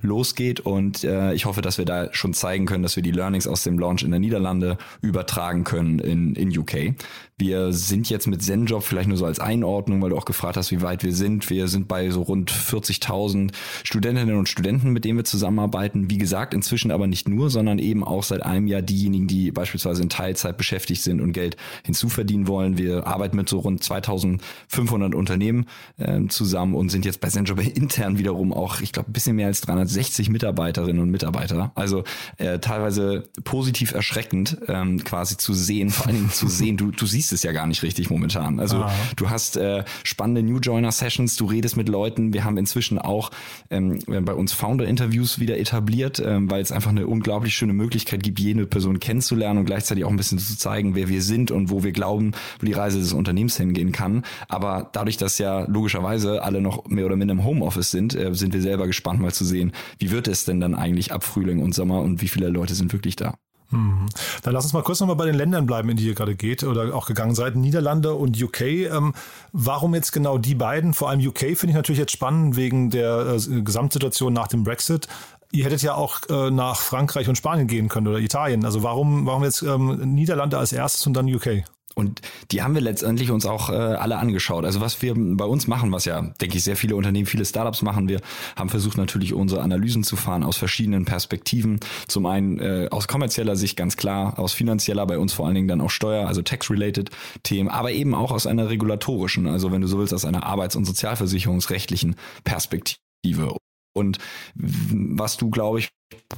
losgeht. 0.03 0.61
Und 0.61 1.05
äh, 1.05 1.33
ich 1.35 1.45
hoffe, 1.45 1.63
dass 1.63 1.79
wir 1.79 1.85
da 1.85 2.13
schon 2.13 2.35
zeigen 2.35 2.67
können, 2.67 2.83
dass 2.83 2.97
wir 2.97 3.03
die 3.03 3.13
Learnings 3.13 3.47
aus 3.47 3.63
dem 3.63 3.79
Launch 3.79 4.03
in 4.03 4.11
der 4.11 4.21
Niederlande 4.21 4.79
übertragen 5.01 5.65
können 5.65 5.99
in, 5.99 6.35
in 6.35 6.57
UK. 6.57 6.95
Wir 7.39 7.71
sind 7.75 8.09
jetzt 8.09 8.27
mit 8.27 8.43
Zenjob 8.43 8.83
vielleicht 8.83 9.09
nur 9.09 9.19
so 9.19 9.27
als 9.27 9.41
Einordnung, 9.41 10.01
weil 10.01 10.09
du 10.09 10.17
auch 10.17 10.25
gefragt 10.25 10.57
hast, 10.57 10.71
wie 10.71 10.81
weit 10.81 11.05
wir 11.05 11.13
sind. 11.13 11.51
Wir 11.51 11.69
sind 11.69 11.87
bei 11.87 12.09
so 12.09 12.23
rund 12.23 12.51
40.000 12.51 13.53
Studentinnen 13.85 14.37
und 14.37 14.49
Studenten, 14.49 14.91
mit 14.91 15.05
denen 15.05 15.19
wir 15.19 15.25
zusammenarbeiten. 15.25 16.09
Wie 16.09 16.17
gesagt, 16.17 16.55
inzwischen 16.55 16.91
aber 16.91 17.07
nicht 17.07 17.29
nur, 17.29 17.51
sondern 17.51 17.79
eben 17.79 18.05
auch 18.05 18.23
seit 18.23 18.43
einem 18.43 18.67
Jahr 18.67 18.81
diejenigen, 18.81 19.27
die 19.27 19.53
beispielsweise 19.53 20.03
in 20.03 20.09
Teilzeit 20.09 20.57
beschäftigt 20.57 21.03
sind 21.03 21.21
und 21.21 21.33
Geld 21.33 21.59
hinzuverdienen 21.85 22.49
wollen. 22.49 22.79
Wir 22.79 23.07
arbeiten 23.07 23.37
mit 23.37 23.51
so 23.51 23.59
rund 23.59 23.83
2.500 23.83 25.15
Unternehmen 25.15 25.67
äh, 25.99 26.27
zusammen 26.29 26.75
und 26.75 26.89
sind 26.89 27.05
jetzt 27.05 27.21
bei 27.21 27.29
Zenjob 27.29 27.61
intern 27.77 28.17
wiederum 28.17 28.55
auch, 28.55 28.81
ich 28.81 28.93
glaube, 28.93 29.11
ein 29.11 29.13
bisschen 29.13 29.36
mehr 29.37 29.47
als 29.47 29.61
360 29.61 30.31
Mitarbeiterinnen 30.31 31.01
und 31.01 31.11
Mitarbeiter. 31.11 31.73
Also 31.75 32.05
äh, 32.39 32.59
teilweise 32.59 33.25
positiv 33.45 33.93
erschreckend 33.93 34.59
ähm, 34.69 35.05
quasi 35.05 35.37
zu 35.37 35.55
sehen, 35.55 35.91
vor 35.91 36.07
allen 36.07 36.17
Dingen 36.17 36.31
zu 36.31 36.49
sehen, 36.49 36.77
du, 36.77 36.91
du 36.91 37.07
siehst 37.07 37.33
es 37.33 37.43
ja 37.43 37.53
gar 37.53 37.67
nicht 37.67 37.83
richtig 37.83 38.11
momentan. 38.11 38.59
Also 38.59 38.79
ah. 38.79 38.93
du 39.17 39.31
hast 39.31 39.57
äh, 39.57 39.85
spannende 40.03 40.43
New 40.43 40.59
Joiner 40.59 40.93
Sessions, 40.93 41.37
du 41.37 41.47
redest 41.47 41.77
mit 41.77 41.89
Leuten. 41.89 42.33
Wir 42.33 42.45
haben 42.45 42.57
inzwischen 42.57 42.99
auch 42.99 43.31
ähm, 43.71 44.01
bei 44.07 44.33
uns 44.33 44.53
Founder 44.53 44.87
Interviews 44.87 45.39
wieder 45.39 45.59
etabliert, 45.59 46.23
ähm, 46.25 46.51
weil 46.51 46.63
es 46.63 46.73
einfach 46.73 46.91
eine 46.91 47.07
unglaublich 47.07 47.55
schöne 47.55 47.73
Möglichkeit 47.73 48.23
gibt, 48.23 48.41
jede 48.41 48.67
Person 48.67 48.99
kennenzulernen 49.01 49.61
und 49.61 49.67
gleichzeitig 49.67 50.05
auch 50.05 50.11
ein 50.11 50.17
bisschen 50.17 50.39
zu 50.39 50.57
zeigen, 50.57 50.95
wer 50.95 51.09
wir 51.09 51.23
sind 51.23 51.51
und 51.51 51.71
wo 51.71 51.85
wir 51.85 51.93
glauben, 51.93 52.33
wo 52.61 52.67
die 52.67 52.73
Reise 52.73 52.99
des 52.99 53.13
Unternehmens 53.13 53.57
hingehen 53.57 53.93
kann. 53.93 54.25
Aber 54.49 54.91
dadurch, 54.93 55.17
dass 55.17 55.39
ja 55.39 55.67
logischerweise 55.69 56.43
alle 56.43 56.61
noch 56.61 56.87
mehr 56.87 57.07
oder 57.07 57.17
minder 57.17 57.33
im 57.33 57.45
Homeoffice 57.45 57.91
sind, 57.91 58.15
äh, 58.15 58.35
sind 58.35 58.55
wir 58.55 58.63
selber 58.63 58.87
gespannt 58.87 59.21
mal 59.27 59.35
zu 59.35 59.45
sehen, 59.45 59.73
wie 59.99 60.11
wird 60.11 60.29
es 60.29 60.45
denn 60.45 60.61
dann 60.61 60.75
eigentlich 60.75 61.13
ab 61.13 61.25
Frühling 61.25 61.63
und 61.63 61.75
Sommer 61.75 62.01
und 62.01 62.23
wie 62.23 62.29
viele 62.29 62.49
Leute 62.49 62.75
sind 62.75 62.93
wirklich 62.93 63.17
da. 63.17 63.35
Mhm. 63.71 64.07
Dann 64.43 64.53
lass 64.55 64.65
uns 64.65 64.73
mal 64.73 64.83
kurz 64.83 65.01
nochmal 65.01 65.17
bei 65.17 65.27
den 65.27 65.35
Ländern 65.35 65.67
bleiben, 65.67 65.89
in 65.89 65.97
die 65.97 66.07
ihr 66.07 66.15
gerade 66.15 66.37
geht 66.37 66.63
oder 66.63 66.95
auch 66.95 67.07
gegangen 67.07 67.35
seid. 67.35 67.57
Niederlande 67.57 68.15
und 68.15 68.41
UK. 68.41 68.61
Ähm, 68.61 69.13
warum 69.53 69.95
jetzt 69.95 70.13
genau 70.13 70.39
die 70.39 70.55
beiden? 70.55 70.95
Vor 70.95 71.11
allem 71.11 71.27
UK 71.27 71.41
finde 71.57 71.69
ich 71.69 71.75
natürlich 71.75 71.99
jetzt 71.99 72.13
spannend 72.13 72.57
wegen 72.57 72.91
der 72.91 73.37
äh, 73.37 73.61
Gesamtsituation 73.63 74.33
nach 74.33 74.49
dem 74.49 74.63
Brexit. 74.63 75.09
Ihr 75.53 75.65
hättet 75.65 75.83
ja 75.83 75.95
auch 75.95 76.21
äh, 76.29 76.51
nach 76.51 76.81
Frankreich 76.81 77.29
und 77.29 77.37
Spanien 77.37 77.67
gehen 77.67 77.89
können 77.89 78.09
oder 78.09 78.19
Italien. 78.19 78.65
Also 78.65 78.83
warum, 78.83 79.27
warum 79.27 79.45
jetzt 79.45 79.63
ähm, 79.63 80.15
Niederlande 80.15 80.59
als 80.59 80.73
erstes 80.73 81.07
und 81.07 81.15
dann 81.15 81.33
UK? 81.33 81.65
Und 81.99 82.21
die 82.51 82.63
haben 82.63 82.75
wir 82.75 82.83
letztendlich 82.83 83.31
uns 83.31 83.47
auch 83.47 83.71
äh, 83.71 83.73
alle 83.73 84.19
angeschaut. 84.19 84.67
Also 84.67 84.83
was 84.83 85.01
wir 85.01 85.15
bei 85.17 85.47
uns 85.47 85.67
machen, 85.67 85.91
was 85.93 86.05
ja, 86.05 86.21
denke 86.21 86.59
ich, 86.59 86.63
sehr 86.63 86.77
viele 86.77 86.95
Unternehmen, 86.95 87.25
viele 87.25 87.47
Startups 87.47 87.81
machen, 87.81 88.07
wir 88.07 88.21
haben 88.55 88.69
versucht 88.69 88.99
natürlich 88.99 89.33
unsere 89.33 89.63
Analysen 89.63 90.05
zu 90.05 90.15
fahren 90.15 90.45
aus 90.45 90.59
verschiedenen 90.59 91.07
Perspektiven. 91.07 91.81
Zum 92.07 92.27
einen 92.27 92.61
äh, 92.61 92.89
aus 92.91 93.09
kommerzieller 93.09 93.57
Sicht 93.57 93.79
ganz 93.79 93.97
klar, 93.97 94.39
aus 94.39 94.53
finanzieller, 94.53 95.07
bei 95.07 95.19
uns 95.19 95.33
vor 95.33 95.47
allen 95.47 95.55
Dingen 95.55 95.69
dann 95.69 95.81
auch 95.81 95.89
Steuer, 95.89 96.29
also 96.29 96.43
Tax-related 96.43 97.09
Themen, 97.43 97.71
aber 97.71 97.93
eben 97.93 98.15
auch 98.15 98.31
aus 98.31 98.47
einer 98.47 98.69
regulatorischen, 98.69 99.47
also 99.47 99.73
wenn 99.73 99.81
du 99.81 99.89
so 99.89 99.99
willst, 99.99 100.13
aus 100.13 100.27
einer 100.27 100.45
arbeits- 100.45 100.77
und 100.77 100.85
sozialversicherungsrechtlichen 100.85 102.17
Perspektive. 102.45 103.57
Und 103.95 104.19
was 104.55 105.39
du, 105.39 105.49
glaube 105.49 105.79
ich, 105.79 105.89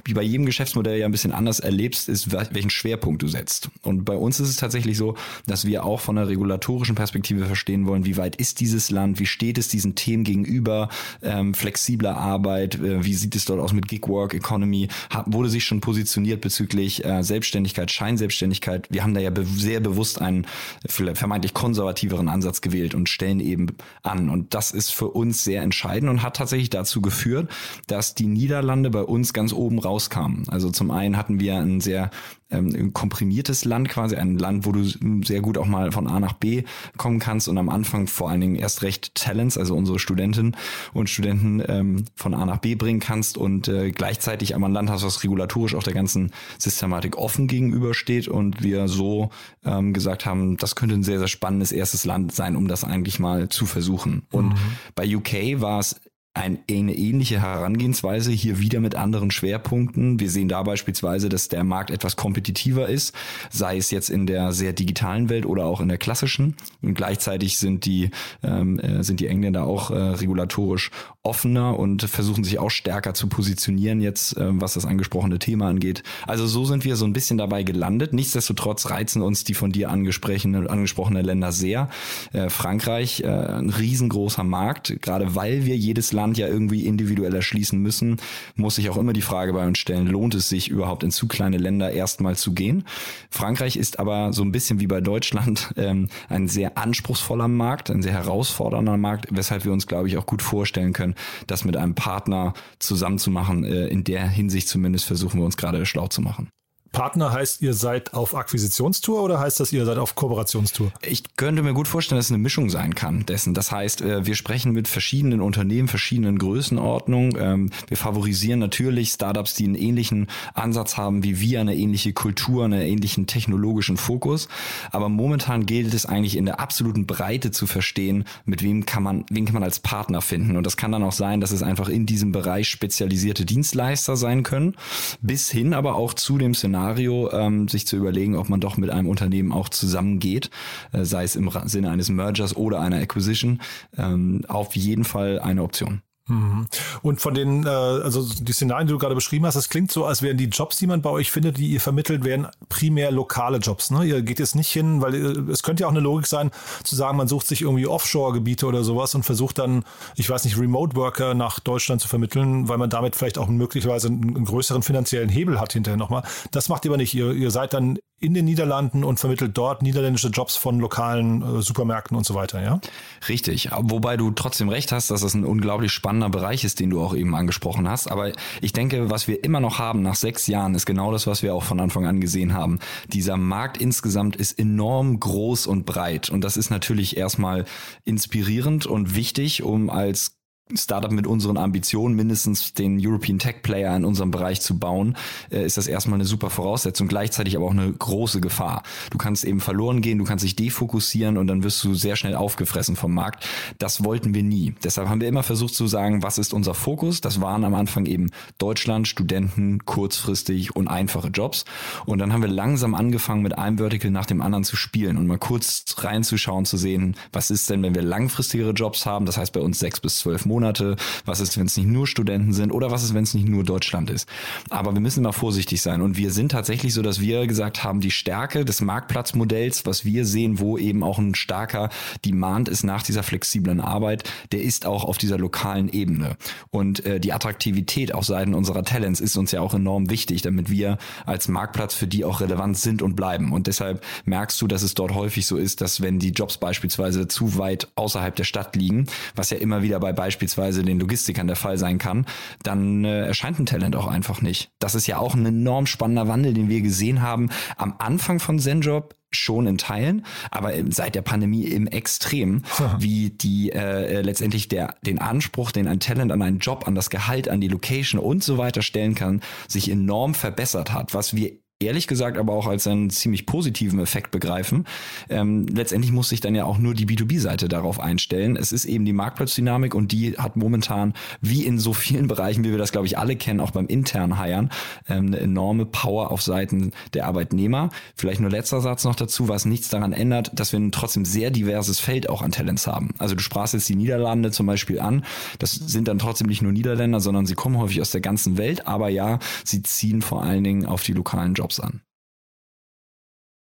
wie 0.05 0.15
bei 0.15 0.23
jedem 0.23 0.47
Geschäftsmodell 0.47 0.99
ja 0.99 1.05
ein 1.05 1.13
bisschen 1.13 1.33
anders 1.33 1.61
erlebst, 1.61 2.09
ist, 2.09 2.33
welchen 2.33 2.71
Schwerpunkt 2.71 3.21
du 3.21 3.29
setzt. 3.29 3.69
Und 3.83 4.05
bei 4.05 4.17
uns 4.17 4.41
ist 4.41 4.49
es 4.49 4.57
tatsächlich 4.57 4.97
so, 4.97 5.15
dass 5.47 5.67
wir 5.67 5.85
auch 5.85 6.01
von 6.01 6.17
einer 6.17 6.29
regulatorischen 6.29 6.95
Perspektive 6.95 7.45
verstehen 7.45 7.87
wollen, 7.87 8.07
wie 8.07 8.17
weit 8.17 8.37
ist 8.37 8.61
dieses 8.61 8.91
Land, 8.91 9.19
wie 9.19 9.27
steht 9.27 9.59
es 9.59 9.69
diesen 9.69 9.95
Themen 9.95 10.25
gegenüber, 10.25 10.89
ähm, 11.23 11.53
flexibler 11.53 12.17
Arbeit, 12.17 12.77
äh, 12.77 13.05
wie 13.05 13.13
sieht 13.13 13.37
es 13.37 13.45
dort 13.45 13.61
aus 13.61 13.75
mit 13.75 13.89
Gigwork, 13.89 14.33
Economy, 14.33 14.89
hat, 15.11 15.27
wurde 15.29 15.51
sich 15.51 15.65
schon 15.65 15.81
positioniert 15.81 16.41
bezüglich 16.41 17.05
äh, 17.05 17.23
Selbstständigkeit, 17.23 17.91
Scheinselbstständigkeit. 17.91 18.87
Wir 18.91 19.03
haben 19.03 19.13
da 19.13 19.21
ja 19.21 19.31
be 19.31 19.45
sehr 19.45 19.81
bewusst 19.81 20.23
einen 20.23 20.47
vermeintlich 20.87 21.53
konservativeren 21.53 22.29
Ansatz 22.29 22.63
gewählt 22.63 22.95
und 22.95 23.09
stellen 23.09 23.41
eben 23.41 23.77
an. 24.03 24.31
Und 24.31 24.55
das 24.55 24.71
ist 24.71 24.91
für 24.91 25.09
uns 25.09 25.45
sehr 25.45 25.63
entscheidend 25.63 26.09
und 26.09 26.23
hat 26.23 26.37
tatsächlich 26.37 26.71
dazu 26.71 27.03
geführt, 27.03 27.51
dass 27.87 28.15
die 28.15 28.27
Niederlande 28.27 28.89
bei 28.89 29.03
uns 29.03 29.33
ganz 29.33 29.53
oben 29.59 29.79
rauskamen. 29.79 30.49
Also 30.49 30.71
zum 30.71 30.91
einen 30.91 31.17
hatten 31.17 31.41
wir 31.41 31.57
ein 31.57 31.81
sehr 31.81 32.11
ähm, 32.51 32.93
komprimiertes 32.93 33.65
Land 33.65 33.89
quasi, 33.89 34.17
ein 34.17 34.39
Land, 34.39 34.65
wo 34.65 34.73
du 34.73 34.85
sehr 35.25 35.41
gut 35.41 35.59
auch 35.59 35.67
mal 35.67 35.93
von 35.93 36.07
A 36.07 36.19
nach 36.19 36.33
B 36.33 36.65
kommen 36.97 37.19
kannst 37.19 37.49
und 37.49 37.59
am 37.59 37.69
Anfang 37.69 38.07
vor 38.07 38.31
allen 38.31 38.41
Dingen 38.41 38.55
erst 38.55 38.83
recht 38.83 39.15
Talents, 39.15 39.59
also 39.59 39.75
unsere 39.75 39.99
Studentinnen 39.99 40.57
und 40.95 41.11
Studenten 41.11 41.63
ähm, 41.67 42.05
von 42.15 42.35
A 42.35 42.47
nach 42.47 42.59
B 42.59 42.75
bringen 42.75 43.01
kannst 43.01 43.37
und 43.37 43.69
äh, 43.69 43.91
gleichzeitig 43.91 44.55
aber 44.55 44.67
ein 44.67 44.73
Land 44.73 44.91
hast, 44.91 45.05
was 45.05 45.23
regulatorisch 45.23 45.75
auch 45.75 45.83
der 45.83 45.93
ganzen 45.93 46.33
Systematik 46.59 47.19
offen 47.19 47.49
gegenübersteht 47.49 48.29
und 48.29 48.63
wir 48.63 48.89
so 48.89 49.31
ähm, 49.65 49.93
gesagt 49.93 50.25
haben, 50.25 50.57
das 50.57 50.75
könnte 50.75 50.95
ein 50.95 51.03
sehr, 51.05 51.19
sehr 51.19 51.29
spannendes 51.29 51.73
erstes 51.73 52.05
Land 52.05 52.35
sein, 52.35 52.57
um 52.57 52.69
das 52.69 52.85
eigentlich 52.85 53.19
mal 53.19 53.49
zu 53.49 53.67
versuchen. 53.67 54.23
Und 54.31 54.51
mhm. 54.51 54.57
bei 54.95 55.17
UK 55.17 55.61
war 55.61 55.81
es 55.81 56.01
ein, 56.39 56.59
eine 56.71 56.95
ähnliche 56.95 57.43
Herangehensweise, 57.43 58.31
hier 58.31 58.61
wieder 58.61 58.79
mit 58.81 58.95
anderen 58.95 59.31
Schwerpunkten. 59.31 60.21
Wir 60.21 60.31
sehen 60.31 60.49
da 60.49 60.63
beispielsweise, 60.63 61.29
dass 61.29 61.49
der 61.49 61.65
Markt 61.65 61.91
etwas 61.91 62.15
kompetitiver 62.15 62.89
ist, 62.89 63.15
sei 63.51 63.77
es 63.77 63.91
jetzt 63.91 64.09
in 64.09 64.27
der 64.27 64.53
sehr 64.53 64.73
digitalen 64.73 65.29
Welt 65.31 65.45
oder 65.45 65.67
auch 65.67 65.81
in 65.81 65.89
der 65.89 65.99
klassischen. 65.99 66.55
Und 66.81 66.95
gleichzeitig 66.95 67.59
sind 67.59 67.85
die, 67.87 68.11
ähm, 68.45 68.79
äh, 68.79 69.03
sind 69.03 69.19
die 69.19 69.27
Engländer 69.27 69.65
auch 69.65 69.91
äh, 69.91 69.95
regulatorisch 69.95 70.91
offener 71.25 71.79
und 71.79 72.05
versuchen 72.05 72.45
sich 72.45 72.59
auch 72.59 72.71
stärker 72.71 73.15
zu 73.15 73.27
positionieren 73.27 74.01
jetzt, 74.01 74.37
äh, 74.37 74.45
was 74.49 74.75
das 74.75 74.87
angesprochene 74.87 75.41
Thema 75.41 75.69
angeht. 75.69 76.05
Also 76.27 76.47
so 76.47 76.65
sind 76.65 76.85
wir 76.85 76.95
so 76.95 77.05
ein 77.05 77.13
bisschen 77.13 77.37
dabei 77.37 77.65
gelandet. 77.65 78.13
Nichtsdestotrotz 78.13 78.91
reizen 78.91 79.23
uns 79.23 79.43
die 79.43 79.55
von 79.55 79.73
dir 79.73 79.91
angesprochene, 79.91 80.71
angesprochene 80.71 81.23
Länder 81.23 81.51
sehr. 81.51 81.91
Äh, 82.33 82.49
Frankreich, 82.49 83.25
äh, 83.25 83.27
ein 83.27 83.71
riesengroßer 83.71 84.45
Markt, 84.45 85.03
gerade 85.03 85.35
weil 85.35 85.67
wir 85.67 85.77
jedes 85.77 86.13
Land 86.13 86.28
ja 86.37 86.49
irgendwie 86.49 86.87
individuell 86.87 87.35
erschließen 87.35 87.79
müssen, 87.81 88.17
muss 88.57 88.75
sich 88.75 88.91
auch 88.91 88.97
immer 88.97 89.13
die 89.13 89.23
Frage 89.23 89.53
bei 89.53 89.67
uns 89.67 89.79
stellen, 89.79 90.07
lohnt 90.07 90.35
es 90.35 90.49
sich 90.49 90.69
überhaupt 90.69 91.03
in 91.03 91.11
zu 91.11 91.29
kleine 91.29 91.57
Länder 91.57 91.91
erstmal 91.91 92.37
zu 92.37 92.53
gehen? 92.53 92.85
Frankreich 93.31 93.77
ist 93.77 93.99
aber 93.99 94.33
so 94.33 94.43
ein 94.43 94.53
bisschen 94.53 94.81
wie 94.81 94.87
bei 94.87 95.01
Deutschland 95.01 95.73
ähm, 95.77 96.09
ein 96.29 96.49
sehr 96.49 96.77
anspruchsvoller 96.77 97.49
Markt, 97.49 97.91
ein 97.91 98.03
sehr 98.03 98.13
herausfordernder 98.13 98.97
Markt, 98.97 99.29
weshalb 99.31 99.65
wir 99.65 99.73
uns, 99.73 99.87
glaube 99.87 100.09
ich, 100.09 100.17
auch 100.17 100.27
gut 100.27 100.43
vorstellen 100.43 100.93
können, 100.93 101.15
das 101.47 101.65
mit 101.65 101.77
einem 101.77 101.95
Partner 101.95 102.55
zusammenzumachen. 102.79 103.65
Äh, 103.65 103.87
in 103.87 104.05
der 104.05 104.29
Hinsicht 104.29 104.69
zumindest 104.69 105.05
versuchen 105.05 105.41
wir 105.41 105.45
uns 105.45 105.57
gerade 105.57 105.85
schlau 105.87 106.09
zu 106.09 106.21
machen. 106.21 106.51
Partner 106.93 107.33
heißt, 107.33 107.63
ihr 107.63 107.75
seid 107.75 108.15
auf 108.15 108.35
Akquisitionstour 108.35 109.23
oder 109.23 109.39
heißt 109.39 109.61
das, 109.61 109.73
ihr 109.73 109.85
seid 109.85 109.99
auf 109.99 110.15
Kooperationstour? 110.15 110.93
Ich 111.03 111.37
könnte 111.37 111.63
mir 111.63 111.75
gut 111.75 111.87
vorstellen, 111.87 112.19
dass 112.19 112.27
es 112.27 112.33
eine 112.33 112.43
Mischung 112.43 112.71
sein 112.71 112.95
kann 112.95 113.27
dessen. 113.27 113.55
Das 113.55 113.71
heißt, 113.71 114.01
äh, 114.01 114.27
wir 114.27 114.35
sprechen 114.35 114.73
mit 114.73 114.89
verschiedenen 114.89 115.41
Unternehmen, 115.41 115.89
verschiedenen 115.89 116.39
Größenordnungen. 116.39 117.37
Ähm, 117.39 117.71
wir 117.89 117.97
favorisieren 117.97 118.59
natürlich 118.59 119.11
Startups, 119.11 119.55
die 119.55 119.65
einen 119.65 119.75
ähnlichen 119.75 120.29
Ansatz 120.55 120.97
haben 120.97 121.23
wie 121.23 121.41
wir, 121.41 121.61
eine 121.61 121.77
ähnliche 121.77 122.13
Kultur, 122.13 122.65
einen 122.65 122.81
ähnlichen 122.81 123.27
technologischen 123.27 123.97
Fokus. 123.97 124.49
Aber 124.91 125.09
momentan 125.09 125.67
gilt 125.67 125.95
es 125.95 126.07
eigentlich 126.07 126.37
in 126.37 126.47
der 126.47 126.59
absoluten 126.59 127.07
Breite 127.07 127.51
zu 127.51 127.67
verstehen, 127.67 128.25
mit 128.45 128.63
wem 128.63 128.87
kann 128.87 129.03
man, 129.03 129.25
wen 129.31 129.45
kann 129.45 129.55
man 129.55 129.63
als 129.63 129.81
Partner 129.81 130.23
finden. 130.23 130.57
Und 130.57 130.65
das 130.65 130.77
kann 130.77 130.93
dann 130.93 131.03
auch 131.03 131.13
sein, 131.13 131.41
dass 131.41 131.53
es 131.53 131.63
einfach 131.63 131.89
in 131.89 132.07
diesem 132.07 132.33
Bereich 132.33 132.69
spezialisierte 132.69 133.45
Dienstleister 133.45 134.17
sein 134.17 134.43
können, 134.43 134.75
bis 135.21 135.51
hin 135.51 135.75
aber 135.75 135.95
auch 135.95 136.15
zu 136.15 136.39
dem 136.39 136.55
Szenario, 136.55 136.78
Szenario, 136.79 137.31
ähm, 137.33 137.67
sich 137.67 137.87
zu 137.87 137.97
überlegen, 137.97 138.37
ob 138.37 138.49
man 138.49 138.61
doch 138.61 138.77
mit 138.77 138.91
einem 138.91 139.09
Unternehmen 139.09 139.53
auch 139.53 139.69
zusammengeht, 139.69 140.51
äh, 140.93 141.05
sei 141.05 141.25
es 141.25 141.35
im 141.35 141.51
Sinne 141.65 141.91
eines 141.91 142.09
Mergers 142.09 142.57
oder 142.57 142.81
einer 142.81 142.99
Acquisition, 142.99 143.61
ähm, 143.97 144.45
auf 144.47 144.77
jeden 144.77 145.05
Fall 145.05 145.41
eine 145.41 145.65
Option. 145.65 146.03
Mhm. 146.29 146.67
Und 147.03 147.21
von 147.21 147.35
den, 147.35 147.65
äh, 147.65 147.69
also 147.69 148.23
die 148.23 148.53
Szenarien, 148.53 148.87
die 148.87 148.93
du 148.93 148.99
gerade 148.99 149.15
beschrieben 149.15 149.47
hast, 149.47 149.55
das 149.55 149.69
klingt 149.69 149.91
so, 149.91 150.05
als 150.05 150.23
wären 150.23 150.37
die 150.37 150.47
Jobs, 150.47 150.77
die 150.77 150.87
man 150.87 151.03
bei 151.03 151.11
euch 151.11 151.31
findet, 151.31 151.59
die 151.59 151.69
ihr 151.69 151.81
vermittelt, 151.81 152.25
wären 152.25 152.49
primär 152.69 153.11
lokale 153.11 153.59
Jobs. 153.59 153.91
Ne? 153.91 154.05
Ihr 154.05 154.23
geht 154.23 154.39
jetzt 154.39 154.55
nicht 154.55 154.71
hin, 154.71 155.01
weil 155.01 155.15
äh, 155.15 155.51
es 155.51 155.63
könnte 155.63 155.83
ja 155.83 155.87
auch 155.87 155.93
eine 155.93 156.01
Logik 156.01 156.27
sein, 156.27 156.51
zu 156.85 156.95
sagen, 156.97 157.17
man 157.17 157.29
sucht 157.29 157.47
sich 157.47 157.63
irgendwie 157.63 157.87
Offshore-Gebiete 157.87 158.67
oder 158.67 158.85
sowas 158.85 159.15
und 159.15 159.25
versucht 159.25 159.59
dann, 159.59 159.85
ich 160.17 160.29
weiß 160.29 160.45
nicht, 160.45 160.59
Remote-Worker 160.59 161.35
nach 161.35 161.61
Deutschland 161.61 162.01
zu 162.01 162.09
vermitteln, 162.09 162.69
weil 162.69 162.79
man 162.79 162.91
damit 162.91 163.17
vielleicht 163.17 163.39
auch 163.39 163.49
möglicherweise 163.49 164.09
einen, 164.09 164.45
größeren 164.45 164.83
finanziellen 164.83 165.29
Hebel 165.29 165.61
hat 165.61 165.73
hinterher 165.73 165.97
nochmal. 165.97 166.23
Das 166.51 166.69
macht 166.69 166.85
ihr 166.85 166.91
aber 166.91 166.97
nicht. 166.99 167.15
Ihr, 167.15 167.33
ihr 167.33 167.51
seid 167.51 167.75
dann 167.75 167.99
in 168.21 168.35
den 168.35 168.45
Niederlanden 168.45 169.05
und 169.05 169.21
vermittelt 169.21 169.57
dort 169.57 169.83
niederländische 169.83 170.29
Jobs 170.29 170.57
von 170.57 170.81
lokalen 170.81 171.59
äh, 171.59 171.63
Supermärkten 171.63 172.17
und 172.17 172.27
so 172.27 172.35
weiter, 172.35 172.61
ja? 172.61 172.81
Richtig, 173.29 173.71
wobei 173.79 174.17
du 174.17 174.33
trotzdem 174.33 174.69
recht 174.69 174.91
hast, 174.91 175.11
dass 175.11 175.21
das 175.21 175.35
ein 175.35 175.45
unglaublich 175.45 175.93
spannender 176.19 176.37
Bereich 176.37 176.65
ist, 176.65 176.81
den 176.81 176.91
du 176.91 177.01
auch 177.01 177.15
eben 177.15 177.35
angesprochen 177.35 177.89
hast. 177.89 178.11
Aber 178.11 178.33
ich 178.61 178.73
denke, 178.73 179.11
was 179.11 179.29
wir 179.29 179.45
immer 179.45 179.61
noch 179.61 179.79
haben 179.79 180.03
nach 180.03 180.17
sechs 180.17 180.47
Jahren, 180.47 180.75
ist 180.75 180.87
genau 180.87 181.13
das, 181.13 181.27
was 181.27 181.43
wir 181.43 181.55
auch 181.55 181.63
von 181.63 181.81
Anfang 181.81 182.07
an 182.07 182.21
gesehen 182.21 182.55
haben. 182.55 182.81
Dieser 183.13 183.37
Markt 183.37 183.77
insgesamt 183.77 184.37
ist 184.37 184.59
enorm 184.59 185.21
groß 185.21 185.67
und 185.67 185.87
breit. 185.87 186.31
Und 186.31 186.43
das 186.43 186.57
ist 186.57 186.71
natürlich 186.71 187.17
erstmal 187.17 187.65
inspirierend 188.05 188.87
und 188.87 189.15
wichtig, 189.15 189.63
um 189.63 189.91
als 189.91 190.38
Startup 190.75 191.11
mit 191.11 191.27
unseren 191.27 191.57
Ambitionen, 191.57 192.15
mindestens 192.15 192.75
den 192.75 192.99
European 193.01 193.39
Tech 193.39 193.63
Player 193.63 193.97
in 193.97 194.05
unserem 194.05 194.31
Bereich 194.31 194.61
zu 194.61 194.79
bauen, 194.79 195.17
äh, 195.51 195.65
ist 195.65 195.77
das 195.77 195.87
erstmal 195.87 196.19
eine 196.19 196.25
super 196.25 196.51
Voraussetzung, 196.51 197.09
gleichzeitig 197.09 197.57
aber 197.57 197.67
auch 197.67 197.73
eine 197.73 197.91
große 197.91 198.41
Gefahr. 198.41 198.83
Du 199.11 199.19
kannst 199.19 199.45
eben 199.45 199.61
verloren 199.61 200.01
gehen, 200.01 200.19
du 200.19 200.25
kannst 200.25 200.45
dich 200.45 200.57
defokussieren 200.57 201.39
und 201.39 201.47
dann 201.47 201.63
wirst 201.63 201.83
du 201.85 201.95
sehr 201.95 202.17
schnell 202.17 202.35
aufgefressen 202.35 202.97
vom 202.97 203.15
Markt. 203.15 203.47
Das 203.79 204.05
wollten 204.05 204.35
wir 204.35 204.43
nie. 204.43 204.75
Deshalb 204.85 205.09
haben 205.09 205.21
wir 205.21 205.29
immer 205.29 205.43
versucht 205.43 205.75
zu 205.75 205.87
sagen, 205.87 206.23
was 206.23 206.39
ist 206.39 206.53
unser 206.53 206.75
Fokus? 206.75 207.21
Das 207.21 207.41
waren 207.41 207.65
am 207.65 207.75
Anfang 207.75 208.07
eben 208.07 208.31
Deutschland, 208.59 209.09
Studenten, 209.09 209.85
kurzfristig 209.85 210.77
und 210.77 210.89
einfache 210.89 211.29
Jobs. 211.29 211.65
Und 212.07 212.19
dann 212.19 212.33
haben 212.33 212.43
wir 212.43 212.49
langsam 212.49 212.95
angefangen, 212.95 213.43
mit 213.43 213.57
einem 213.57 213.79
Vertical 213.79 214.11
nach 214.11 214.27
dem 214.27 214.43
anderen 214.43 214.65
zu 214.65 214.77
spielen 214.77 215.17
und 215.17 215.27
mal 215.27 215.39
kurz 215.39 215.85
reinzuschauen, 215.97 216.65
zu 216.65 216.77
sehen, 216.77 217.17
was 217.33 217.51
ist 217.51 217.71
denn, 217.71 217.83
wenn 217.83 217.95
wir 217.95 218.03
langfristigere 218.03 218.73
Jobs 218.73 219.07
haben, 219.07 219.27
das 219.27 219.39
heißt 219.39 219.53
bei 219.53 219.61
uns 219.61 219.79
sechs 219.79 220.01
bis 220.01 220.19
zwölf 220.19 220.45
Monate 220.45 220.58
Monate, 220.59 220.97
was 221.25 221.39
ist, 221.39 221.57
wenn 221.57 221.67
es 221.67 221.77
nicht 221.77 221.89
nur 221.89 222.09
Studenten 222.09 222.53
sind 222.53 222.73
oder 222.73 222.91
was 222.91 223.05
ist, 223.05 223.15
wenn 223.15 223.23
es 223.23 223.33
nicht 223.33 223.49
nur 223.49 223.63
Deutschland 223.63 224.11
ist. 224.11 224.29
Aber 224.71 224.93
wir 224.93 225.01
müssen 225.01 225.21
immer 225.21 225.33
vorsichtig 225.33 225.81
sein 225.83 226.03
und 226.03 226.17
wir 226.17 226.33
sind 226.33 226.51
tatsächlich 226.51 226.95
so, 226.95 227.03
dass 227.03 227.21
wir 227.21 227.47
gesagt 227.47 227.85
haben, 227.85 228.01
die 228.01 228.11
Stärke 228.11 228.65
des 228.65 228.81
Marktplatzmodells, 228.81 229.87
was 229.87 230.05
wir 230.05 230.25
sehen, 230.25 230.59
wo 230.59 230.77
eben 230.77 231.05
auch 231.05 231.19
ein 231.19 231.37
starker 231.37 231.91
Demand 232.25 232.69
ist 232.69 232.83
nach 232.83 233.05
dieser 233.05 233.23
flexiblen 233.23 233.81
Arbeit, 233.81 234.29
der 234.51 234.63
ist 234.63 234.85
auch 234.85 235.05
auf 235.05 235.17
dieser 235.17 235.39
lokalen 235.39 235.89
Ebene. 235.89 236.37
Und 236.71 237.07
äh, 237.07 237.21
die 237.21 237.33
Attraktivität 237.33 238.13
auf 238.13 238.25
Seiten 238.25 238.55
unserer 238.55 238.83
Talents 238.83 239.21
ist 239.21 239.37
uns 239.37 239.53
ja 239.53 239.61
auch 239.61 239.75
enorm 239.75 240.11
wichtig, 240.11 240.43
damit 240.43 240.71
wir 240.71 240.99
als 241.25 241.47
Marktplatz 241.47 241.95
für 241.95 242.09
die 242.09 242.25
auch 242.25 242.41
relevant 242.41 242.77
sind 242.79 243.01
und 243.01 243.15
bleiben. 243.15 243.53
Und 243.53 243.69
deshalb 243.69 244.05
merkst 244.25 244.61
du, 244.61 244.67
dass 244.67 244.83
es 244.83 244.95
dort 244.95 245.15
häufig 245.15 245.47
so 245.47 245.57
ist, 245.57 245.81
dass 245.83 246.01
wenn 246.01 246.19
die 246.19 246.31
Jobs 246.31 246.59
beispielsweise 246.59 247.29
zu 247.29 247.59
weit 247.59 247.87
außerhalb 247.95 248.35
der 248.35 248.45
Stadt 248.45 248.75
liegen, 248.75 249.07
was 249.37 249.51
ja 249.51 249.59
immer 249.59 249.83
wieder 249.83 250.01
bei 250.01 250.13
beispielsweise 250.13 250.48
beispielsweise 250.49 250.83
den 250.83 250.99
Logistikern 250.99 251.47
der 251.47 251.57
Fall 251.57 251.79
sein 251.79 251.99
kann, 251.99 252.27
dann 252.63 253.05
äh, 253.05 253.27
erscheint 253.27 253.59
ein 253.59 253.67
Talent 253.67 253.97
auch 253.97 254.07
einfach 254.07 254.41
nicht. 254.41 254.71
Das 254.79 254.95
ist 254.95 255.07
ja 255.07 255.19
auch 255.19 255.35
ein 255.35 255.45
enorm 255.45 255.87
spannender 255.87 256.29
Wandel, 256.29 256.55
den 256.55 256.69
wir 256.69 256.81
gesehen 256.81 257.23
haben 257.23 257.51
am 257.77 257.95
Anfang 257.99 258.41
von 258.41 258.59
ZenJob 258.59 259.15
schon 259.31 259.67
in 259.67 259.77
Teilen, 259.77 260.25
aber 260.51 260.73
seit 260.89 261.15
der 261.15 261.21
Pandemie 261.21 261.65
im 261.65 261.87
Extrem, 261.87 262.63
wie 262.99 263.31
die 263.31 263.73
äh, 263.73 264.23
letztendlich 264.23 264.69
der 264.69 264.95
den 265.03 265.19
Anspruch, 265.19 265.71
den 265.71 265.87
ein 265.87 266.01
Talent 266.01 266.33
an 266.33 266.41
einen 266.41 266.61
Job, 266.61 266.89
an 266.89 266.95
das 266.95 267.11
Gehalt, 267.11 267.49
an 267.49 267.61
die 267.61 267.69
Location 267.69 268.21
und 268.21 268.43
so 268.43 268.57
weiter 268.57 268.81
stellen 268.81 269.15
kann, 269.15 269.43
sich 269.67 269.91
enorm 269.91 270.35
verbessert 270.35 270.93
hat, 270.93 271.13
was 271.13 271.35
wir 271.35 271.53
ehrlich 271.81 272.09
gesagt 272.09 272.39
aber 272.39 272.55
auch 272.55 272.67
als 272.67 272.87
einen 272.89 273.09
ziemlich 273.09 273.47
positiven 273.47 274.01
Effekt 274.01 274.33
begreifen. 274.33 274.85
Ähm, 275.29 275.67
letztendlich 275.67 276.11
muss 276.11 276.29
sich 276.29 276.41
dann 276.41 276.57
ja 276.57 276.65
auch 276.65 276.79
nur 276.79 276.93
die 276.93 277.07
B2B-Seite 277.07 277.69
darauf 277.69 278.01
einstellen. 278.01 278.57
Es 278.57 278.73
ist 278.73 278.85
eben 278.85 279.05
die 279.05 279.13
Marktplatzdynamik 279.13 279.95
und 279.95 280.11
die 280.11 280.37
hat 280.37 280.57
momentan, 280.57 281.15
wie 281.41 281.65
in 281.65 281.79
so 281.79 281.93
vielen 281.93 282.27
Bereichen, 282.27 282.65
wie 282.65 282.71
wir 282.71 282.79
das 282.79 282.91
glaube 282.91 283.07
ich 283.07 283.17
alle 283.17 283.37
kennen, 283.37 283.61
auch 283.61 283.71
beim 283.71 283.87
internen 283.87 284.43
Hiren, 284.43 284.71
ähm, 285.09 285.29
eine 285.29 285.39
enorme 285.39 285.87
Power 285.87 286.33
auf 286.33 286.43
Seiten 286.43 286.91
der 287.15 287.27
Arbeitnehmer. 287.27 287.91
Vielleicht 288.17 288.41
nur 288.41 288.51
letzter 288.51 288.81
Satz 288.81 289.05
noch 289.05 289.15
dazu, 289.15 289.49
was 289.49 289.65
nichts 289.65 289.89
daran 289.89 290.13
ändert, 290.13 290.51
dass 290.59 290.73
wir 290.73 290.81
ein 290.81 290.91
trotzdem 290.91 291.25
sehr 291.25 291.53
diverses 291.53 292.01
Feld 292.01 292.29
auch 292.29 292.43
an 292.43 292.51
Talents 292.51 292.89
haben. 292.89 293.15
Also 293.19 293.37
du 293.37 293.41
sprachst 293.41 293.75
jetzt 293.75 293.89
die 293.89 293.95
Niederlande 293.95 294.51
zum 294.51 294.67
Beispiel 294.67 294.99
an. 294.99 295.25
Das 295.61 295.75
sind 295.75 296.09
dann 296.09 296.19
trotzdem 296.19 296.49
nicht 296.49 296.63
nur 296.63 296.73
Niederländer, 296.73 297.21
sondern 297.21 297.47
sie 297.47 297.55
kommen 297.55 297.79
häufig 297.79 298.01
aus 298.01 298.11
der 298.11 298.21
ganzen 298.21 298.59
Welt. 298.59 298.89
Aber 298.89 299.11
ja, 299.11 299.39
sie 299.65 299.85
ziehen 299.85 300.23
vor 300.23 300.43
allen 300.43 300.65
Dingen 300.65 300.85
auf 300.85 301.05
die 301.05 301.13
lokalen 301.13 301.55
Jobs 301.55 301.68
an. 301.77 302.08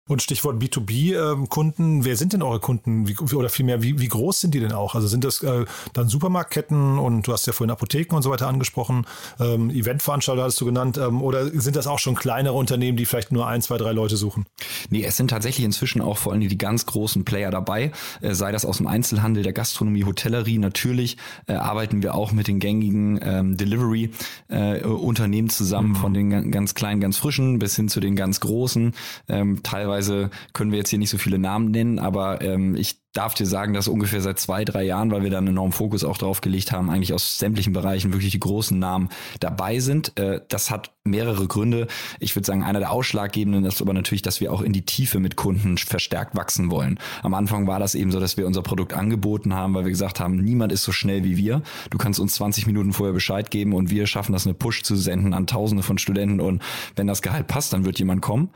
Und 0.06 0.20
Stichwort 0.20 0.62
B2B-Kunden, 0.62 1.82
ähm, 1.82 2.04
wer 2.04 2.16
sind 2.16 2.34
denn 2.34 2.42
eure 2.42 2.60
Kunden? 2.60 3.08
Wie, 3.08 3.16
oder 3.34 3.48
vielmehr, 3.48 3.82
wie, 3.82 4.00
wie 4.00 4.08
groß 4.08 4.38
sind 4.38 4.52
die 4.52 4.60
denn 4.60 4.72
auch? 4.72 4.94
Also 4.94 5.08
sind 5.08 5.24
das 5.24 5.42
äh, 5.42 5.64
dann 5.94 6.10
Supermarktketten 6.10 6.98
und 6.98 7.26
du 7.26 7.32
hast 7.32 7.46
ja 7.46 7.54
vorhin 7.54 7.70
Apotheken 7.70 8.14
und 8.14 8.22
so 8.22 8.30
weiter 8.30 8.46
angesprochen, 8.46 9.06
ähm, 9.40 9.70
Eventveranstalter 9.70 10.42
hattest 10.42 10.60
du 10.60 10.66
genannt, 10.66 10.98
ähm, 10.98 11.22
oder 11.22 11.46
sind 11.58 11.74
das 11.74 11.86
auch 11.86 11.98
schon 11.98 12.16
kleinere 12.16 12.52
Unternehmen, 12.52 12.98
die 12.98 13.06
vielleicht 13.06 13.32
nur 13.32 13.46
ein, 13.46 13.62
zwei, 13.62 13.78
drei 13.78 13.92
Leute 13.92 14.18
suchen? 14.18 14.44
Nee, 14.90 15.04
es 15.04 15.16
sind 15.16 15.28
tatsächlich 15.28 15.64
inzwischen 15.64 16.02
auch 16.02 16.18
vor 16.18 16.32
allem 16.32 16.46
die 16.46 16.58
ganz 16.58 16.84
großen 16.84 17.24
Player 17.24 17.50
dabei, 17.50 17.90
äh, 18.20 18.34
sei 18.34 18.52
das 18.52 18.66
aus 18.66 18.76
dem 18.76 18.86
Einzelhandel, 18.86 19.42
der 19.42 19.54
Gastronomie, 19.54 20.04
Hotellerie. 20.04 20.58
Natürlich 20.58 21.16
äh, 21.46 21.54
arbeiten 21.54 22.02
wir 22.02 22.14
auch 22.14 22.30
mit 22.30 22.46
den 22.46 22.58
gängigen 22.58 23.18
ähm, 23.22 23.56
Delivery-Unternehmen 23.56 25.48
äh, 25.48 25.50
zusammen, 25.50 25.90
mhm. 25.90 25.96
von 25.96 26.12
den 26.12 26.50
ganz 26.50 26.74
kleinen, 26.74 27.00
ganz 27.00 27.16
frischen 27.16 27.58
bis 27.58 27.74
hin 27.74 27.88
zu 27.88 28.00
den 28.00 28.16
ganz 28.16 28.40
großen, 28.40 28.92
ähm, 29.28 29.62
teilweise 29.62 29.93
Teilweise 29.94 30.30
können 30.52 30.72
wir 30.72 30.78
jetzt 30.78 30.90
hier 30.90 30.98
nicht 30.98 31.10
so 31.10 31.18
viele 31.18 31.38
Namen 31.38 31.70
nennen, 31.70 32.00
aber 32.00 32.40
ähm, 32.42 32.74
ich 32.74 33.03
darf 33.14 33.34
dir 33.34 33.46
sagen, 33.46 33.72
dass 33.72 33.88
ungefähr 33.88 34.20
seit 34.20 34.38
zwei, 34.38 34.64
drei 34.64 34.82
Jahren, 34.82 35.10
weil 35.10 35.22
wir 35.22 35.30
da 35.30 35.38
einen 35.38 35.48
enormen 35.48 35.72
Fokus 35.72 36.04
auch 36.04 36.18
drauf 36.18 36.40
gelegt 36.40 36.72
haben, 36.72 36.90
eigentlich 36.90 37.14
aus 37.14 37.38
sämtlichen 37.38 37.72
Bereichen 37.72 38.12
wirklich 38.12 38.32
die 38.32 38.40
großen 38.40 38.78
Namen 38.78 39.08
dabei 39.40 39.78
sind. 39.78 40.18
Äh, 40.18 40.40
das 40.48 40.70
hat 40.70 40.90
mehrere 41.04 41.46
Gründe. 41.46 41.86
Ich 42.18 42.34
würde 42.34 42.46
sagen, 42.46 42.64
einer 42.64 42.80
der 42.80 42.90
ausschlaggebenden 42.90 43.64
ist 43.64 43.80
aber 43.80 43.92
natürlich, 43.92 44.22
dass 44.22 44.40
wir 44.40 44.52
auch 44.52 44.62
in 44.62 44.72
die 44.72 44.86
Tiefe 44.86 45.20
mit 45.20 45.36
Kunden 45.36 45.78
verstärkt 45.78 46.34
wachsen 46.34 46.70
wollen. 46.70 46.98
Am 47.22 47.34
Anfang 47.34 47.66
war 47.66 47.78
das 47.78 47.94
eben 47.94 48.10
so, 48.10 48.20
dass 48.20 48.36
wir 48.36 48.46
unser 48.46 48.62
Produkt 48.62 48.94
angeboten 48.94 49.54
haben, 49.54 49.74
weil 49.74 49.84
wir 49.84 49.90
gesagt 49.90 50.18
haben, 50.18 50.36
niemand 50.36 50.72
ist 50.72 50.82
so 50.82 50.92
schnell 50.92 51.22
wie 51.22 51.36
wir. 51.36 51.62
Du 51.90 51.98
kannst 51.98 52.18
uns 52.18 52.34
20 52.34 52.66
Minuten 52.66 52.92
vorher 52.92 53.12
Bescheid 53.12 53.50
geben 53.50 53.74
und 53.74 53.90
wir 53.90 54.06
schaffen 54.06 54.32
das, 54.32 54.46
eine 54.46 54.54
Push 54.54 54.82
zu 54.82 54.96
senden 54.96 55.34
an 55.34 55.46
Tausende 55.46 55.82
von 55.84 55.98
Studenten 55.98 56.40
und 56.40 56.62
wenn 56.96 57.06
das 57.06 57.22
Gehalt 57.22 57.46
passt, 57.46 57.72
dann 57.74 57.84
wird 57.84 57.98
jemand 57.98 58.22
kommen. 58.22 58.48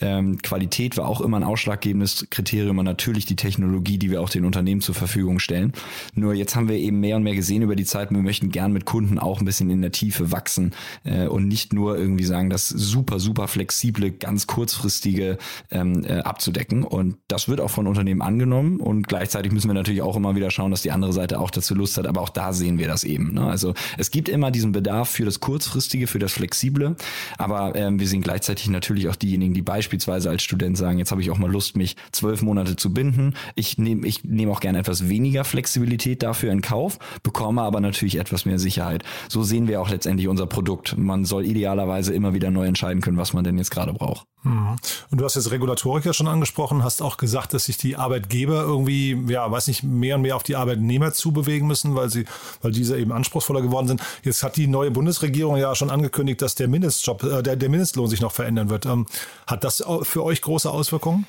Ähm, 0.00 0.38
Qualität 0.38 0.96
war 0.96 1.06
auch 1.06 1.20
immer 1.20 1.36
ein 1.36 1.44
ausschlaggebendes 1.44 2.26
Kriterium 2.30 2.78
und 2.78 2.86
natürlich 2.86 3.26
die 3.26 3.36
Technologie, 3.36 3.99
die 4.00 4.10
wir 4.10 4.20
auch 4.20 4.30
den 4.30 4.44
Unternehmen 4.44 4.80
zur 4.80 4.94
Verfügung 4.94 5.38
stellen. 5.38 5.72
Nur 6.14 6.34
jetzt 6.34 6.56
haben 6.56 6.68
wir 6.68 6.76
eben 6.76 7.00
mehr 7.00 7.16
und 7.16 7.22
mehr 7.22 7.34
gesehen 7.34 7.62
über 7.62 7.76
die 7.76 7.84
Zeit, 7.84 8.10
wir 8.10 8.18
möchten 8.18 8.50
gern 8.50 8.72
mit 8.72 8.84
Kunden 8.84 9.18
auch 9.18 9.40
ein 9.40 9.44
bisschen 9.44 9.70
in 9.70 9.82
der 9.82 9.92
Tiefe 9.92 10.32
wachsen 10.32 10.72
äh, 11.04 11.26
und 11.26 11.46
nicht 11.48 11.72
nur 11.72 11.98
irgendwie 11.98 12.24
sagen, 12.24 12.50
das 12.50 12.68
super, 12.68 13.18
super 13.20 13.48
flexible, 13.48 14.10
ganz 14.10 14.46
kurzfristige 14.46 15.38
ähm, 15.70 16.04
äh, 16.04 16.18
abzudecken. 16.18 16.82
Und 16.82 17.16
das 17.28 17.48
wird 17.48 17.60
auch 17.60 17.70
von 17.70 17.86
Unternehmen 17.86 18.22
angenommen 18.22 18.80
und 18.80 19.08
gleichzeitig 19.08 19.52
müssen 19.52 19.68
wir 19.68 19.74
natürlich 19.74 20.02
auch 20.02 20.16
immer 20.16 20.34
wieder 20.34 20.50
schauen, 20.50 20.70
dass 20.70 20.82
die 20.82 20.90
andere 20.90 21.12
Seite 21.12 21.38
auch 21.38 21.50
dazu 21.50 21.74
Lust 21.74 21.96
hat. 21.98 22.06
Aber 22.06 22.20
auch 22.20 22.28
da 22.28 22.52
sehen 22.52 22.78
wir 22.78 22.88
das 22.88 23.04
eben. 23.04 23.34
Ne? 23.34 23.44
Also 23.44 23.74
es 23.98 24.10
gibt 24.10 24.28
immer 24.28 24.50
diesen 24.50 24.72
Bedarf 24.72 25.10
für 25.10 25.24
das 25.24 25.40
kurzfristige, 25.40 26.06
für 26.06 26.18
das 26.18 26.32
flexible, 26.32 26.96
aber 27.38 27.74
ähm, 27.76 28.00
wir 28.00 28.08
sehen 28.08 28.22
gleichzeitig 28.22 28.68
natürlich 28.68 29.08
auch 29.08 29.16
diejenigen, 29.16 29.54
die 29.54 29.62
beispielsweise 29.62 30.30
als 30.30 30.42
Student 30.42 30.76
sagen, 30.76 30.98
jetzt 30.98 31.10
habe 31.10 31.20
ich 31.20 31.30
auch 31.30 31.38
mal 31.38 31.50
Lust, 31.50 31.76
mich 31.76 31.96
zwölf 32.12 32.42
Monate 32.42 32.76
zu 32.76 32.92
binden. 32.92 33.34
Ich 33.54 33.78
nehme 33.78 33.89
nehme 33.94 34.06
ich 34.06 34.24
nehme 34.24 34.52
auch 34.52 34.60
gerne 34.60 34.78
etwas 34.78 35.08
weniger 35.08 35.44
Flexibilität 35.44 36.22
dafür 36.22 36.52
in 36.52 36.62
Kauf, 36.62 36.98
bekomme 37.22 37.62
aber 37.62 37.80
natürlich 37.80 38.16
etwas 38.16 38.44
mehr 38.44 38.58
Sicherheit. 38.58 39.02
So 39.28 39.42
sehen 39.42 39.68
wir 39.68 39.80
auch 39.80 39.90
letztendlich 39.90 40.28
unser 40.28 40.46
Produkt. 40.46 40.96
Man 40.96 41.24
soll 41.24 41.44
idealerweise 41.44 42.14
immer 42.14 42.34
wieder 42.34 42.50
neu 42.50 42.66
entscheiden 42.66 43.00
können, 43.00 43.16
was 43.16 43.32
man 43.32 43.44
denn 43.44 43.58
jetzt 43.58 43.70
gerade 43.70 43.92
braucht. 43.92 44.26
Mhm. 44.42 44.76
Und 45.10 45.20
du 45.20 45.24
hast 45.24 45.34
jetzt 45.34 45.50
Regulatorik 45.50 46.04
ja 46.04 46.12
schon 46.12 46.28
angesprochen, 46.28 46.82
hast 46.82 47.02
auch 47.02 47.16
gesagt, 47.16 47.52
dass 47.52 47.66
sich 47.66 47.76
die 47.76 47.96
Arbeitgeber 47.96 48.62
irgendwie, 48.62 49.18
ja, 49.28 49.50
weiß 49.50 49.68
nicht, 49.68 49.82
mehr 49.82 50.16
und 50.16 50.22
mehr 50.22 50.36
auf 50.36 50.42
die 50.42 50.56
Arbeitnehmer 50.56 51.12
zubewegen 51.12 51.66
müssen, 51.66 51.94
weil 51.94 52.10
sie, 52.10 52.24
weil 52.62 52.72
diese 52.72 52.98
eben 52.98 53.12
anspruchsvoller 53.12 53.62
geworden 53.62 53.88
sind. 53.88 54.02
Jetzt 54.22 54.42
hat 54.42 54.56
die 54.56 54.66
neue 54.66 54.90
Bundesregierung 54.90 55.56
ja 55.56 55.74
schon 55.74 55.90
angekündigt, 55.90 56.40
dass 56.42 56.54
der 56.54 56.68
Mindestjob, 56.68 57.22
äh, 57.24 57.42
der, 57.42 57.56
der 57.56 57.68
Mindestlohn 57.68 58.08
sich 58.08 58.20
noch 58.20 58.32
verändern 58.32 58.70
wird. 58.70 58.86
Ähm, 58.86 59.06
hat 59.46 59.64
das 59.64 59.84
für 60.02 60.24
euch 60.24 60.40
große 60.40 60.70
Auswirkungen? 60.70 61.26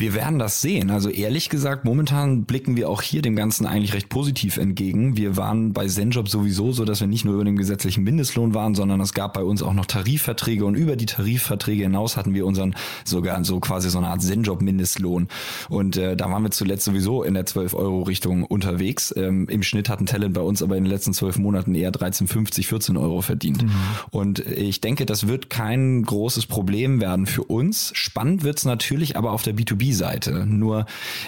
Wir 0.00 0.14
werden 0.14 0.38
das 0.38 0.60
sehen. 0.60 0.90
Also 0.90 1.10
ehrlich 1.10 1.48
gesagt, 1.48 1.84
momentan 1.84 2.44
blicken 2.44 2.76
wir 2.76 2.88
auch 2.88 3.02
hier 3.02 3.20
dem 3.20 3.34
Ganzen 3.34 3.66
eigentlich 3.66 3.94
recht 3.94 4.08
positiv 4.08 4.56
entgegen. 4.56 5.16
Wir 5.16 5.36
waren 5.36 5.72
bei 5.72 5.88
Zenjob 5.88 6.28
sowieso 6.28 6.70
so, 6.70 6.84
dass 6.84 7.00
wir 7.00 7.08
nicht 7.08 7.24
nur 7.24 7.34
über 7.34 7.44
den 7.44 7.56
gesetzlichen 7.56 8.04
Mindestlohn 8.04 8.54
waren, 8.54 8.76
sondern 8.76 9.00
es 9.00 9.12
gab 9.12 9.34
bei 9.34 9.42
uns 9.42 9.60
auch 9.60 9.72
noch 9.72 9.86
Tarifverträge 9.86 10.64
und 10.64 10.76
über 10.76 10.94
die 10.94 11.06
Tarifverträge 11.06 11.82
hinaus 11.82 12.16
hatten 12.16 12.32
wir 12.32 12.46
unseren 12.46 12.76
sogar 13.04 13.42
so 13.44 13.58
quasi 13.58 13.90
so 13.90 13.98
eine 13.98 14.08
Art 14.08 14.22
Zenjob-Mindestlohn. 14.22 15.26
Und 15.68 15.96
äh, 15.96 16.16
da 16.16 16.30
waren 16.30 16.44
wir 16.44 16.52
zuletzt 16.52 16.84
sowieso 16.84 17.24
in 17.24 17.34
der 17.34 17.46
12-Euro-Richtung 17.46 18.44
unterwegs. 18.44 19.12
Ähm, 19.16 19.48
Im 19.48 19.64
Schnitt 19.64 19.88
hat 19.88 20.00
ein 20.00 20.06
Talent 20.06 20.34
bei 20.34 20.42
uns 20.42 20.62
aber 20.62 20.76
in 20.76 20.84
den 20.84 20.90
letzten 20.90 21.12
zwölf 21.12 21.38
Monaten 21.38 21.74
eher 21.74 21.90
13,50, 21.90 22.66
14 22.66 22.96
Euro 22.96 23.20
verdient. 23.20 23.64
Mhm. 23.64 23.70
Und 24.10 24.38
ich 24.38 24.80
denke, 24.80 25.06
das 25.06 25.26
wird 25.26 25.50
kein 25.50 26.04
großes 26.04 26.46
Problem 26.46 27.00
werden 27.00 27.26
für 27.26 27.42
uns. 27.42 27.90
Spannend 27.94 28.44
wird's 28.44 28.64
natürlich 28.64 29.16
aber 29.16 29.32
auf 29.32 29.42
der 29.42 29.56
B2B 29.56 29.87
B-Seite. 29.88 30.46
Nur 30.46 30.86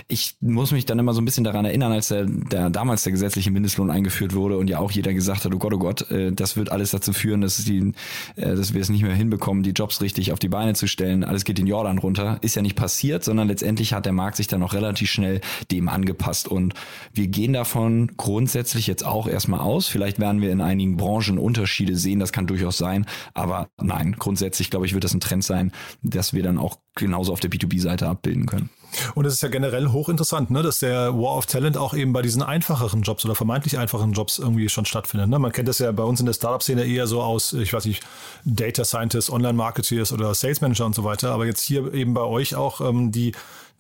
ich 0.08 0.36
muss 0.40 0.72
mich 0.72 0.84
dann 0.84 0.98
immer 0.98 1.14
so 1.14 1.20
ein 1.20 1.24
bisschen 1.24 1.44
daran 1.44 1.64
erinnern, 1.64 1.92
als 1.92 2.08
der, 2.08 2.26
der 2.26 2.70
damals 2.70 3.02
der 3.02 3.12
gesetzliche 3.12 3.50
Mindestlohn 3.50 3.90
eingeführt 3.90 4.34
wurde 4.34 4.58
und 4.58 4.68
ja 4.68 4.78
auch 4.78 4.90
jeder 4.90 5.14
gesagt 5.14 5.44
hat, 5.44 5.54
oh 5.54 5.58
Gott, 5.58 5.74
oh 5.74 5.78
Gott, 5.78 6.10
äh, 6.10 6.32
das 6.32 6.56
wird 6.56 6.70
alles 6.70 6.90
dazu 6.90 7.12
führen, 7.12 7.40
dass, 7.40 7.64
die, 7.64 7.92
äh, 8.36 8.54
dass 8.54 8.74
wir 8.74 8.80
es 8.80 8.88
nicht 8.88 9.02
mehr 9.02 9.14
hinbekommen, 9.14 9.62
die 9.62 9.70
Jobs 9.70 10.00
richtig 10.02 10.32
auf 10.32 10.38
die 10.38 10.48
Beine 10.48 10.74
zu 10.74 10.86
stellen. 10.86 11.24
Alles 11.24 11.44
geht 11.44 11.58
in 11.58 11.66
Jordan 11.66 11.98
runter. 11.98 12.38
Ist 12.42 12.56
ja 12.56 12.62
nicht 12.62 12.76
passiert, 12.76 13.24
sondern 13.24 13.48
letztendlich 13.48 13.92
hat 13.92 14.06
der 14.06 14.12
Markt 14.12 14.36
sich 14.36 14.46
dann 14.46 14.62
auch 14.62 14.74
relativ 14.74 15.10
schnell 15.10 15.40
dem 15.70 15.88
angepasst. 15.88 16.48
Und 16.48 16.74
wir 17.12 17.28
gehen 17.28 17.52
davon 17.52 18.12
grundsätzlich 18.16 18.86
jetzt 18.86 19.04
auch 19.04 19.26
erstmal 19.26 19.60
aus. 19.60 19.88
Vielleicht 19.88 20.18
werden 20.18 20.42
wir 20.42 20.52
in 20.52 20.60
einigen 20.60 20.96
Branchen 20.96 21.38
Unterschiede 21.38 21.96
sehen, 21.96 22.20
das 22.20 22.32
kann 22.32 22.46
durchaus 22.46 22.78
sein. 22.78 23.06
Aber 23.34 23.68
nein, 23.80 24.16
grundsätzlich 24.18 24.70
glaube 24.70 24.86
ich, 24.86 24.94
wird 24.94 25.04
das 25.04 25.14
ein 25.14 25.20
Trend 25.20 25.44
sein, 25.44 25.72
dass 26.02 26.34
wir 26.34 26.42
dann 26.42 26.58
auch 26.58 26.78
genauso 26.94 27.32
auf 27.32 27.40
der 27.40 27.50
B2B-Seite 27.50 28.08
abbilden 28.08 28.39
können. 28.46 28.70
Und 29.14 29.24
es 29.24 29.34
ist 29.34 29.42
ja 29.42 29.48
generell 29.48 29.88
hochinteressant, 29.88 30.50
ne, 30.50 30.62
dass 30.62 30.80
der 30.80 31.14
War 31.14 31.36
of 31.36 31.46
Talent 31.46 31.76
auch 31.76 31.94
eben 31.94 32.12
bei 32.12 32.22
diesen 32.22 32.42
einfacheren 32.42 33.02
Jobs 33.02 33.24
oder 33.24 33.34
vermeintlich 33.34 33.78
einfachen 33.78 34.12
Jobs 34.12 34.38
irgendwie 34.38 34.68
schon 34.68 34.84
stattfindet. 34.84 35.28
Ne? 35.28 35.38
Man 35.38 35.52
kennt 35.52 35.68
das 35.68 35.78
ja 35.78 35.92
bei 35.92 36.02
uns 36.02 36.20
in 36.20 36.26
der 36.26 36.32
Startup-Szene 36.32 36.84
eher 36.84 37.06
so 37.06 37.22
aus, 37.22 37.52
ich 37.52 37.72
weiß 37.72 37.84
nicht, 37.84 38.02
Data 38.44 38.84
Scientists, 38.84 39.30
Online-Marketeers 39.30 40.12
oder 40.12 40.34
Sales 40.34 40.60
Manager 40.60 40.86
und 40.86 40.94
so 40.94 41.04
weiter. 41.04 41.30
Aber 41.32 41.46
jetzt 41.46 41.62
hier 41.62 41.92
eben 41.94 42.14
bei 42.14 42.22
euch 42.22 42.54
auch 42.54 42.80
ähm, 42.80 43.12
die 43.12 43.32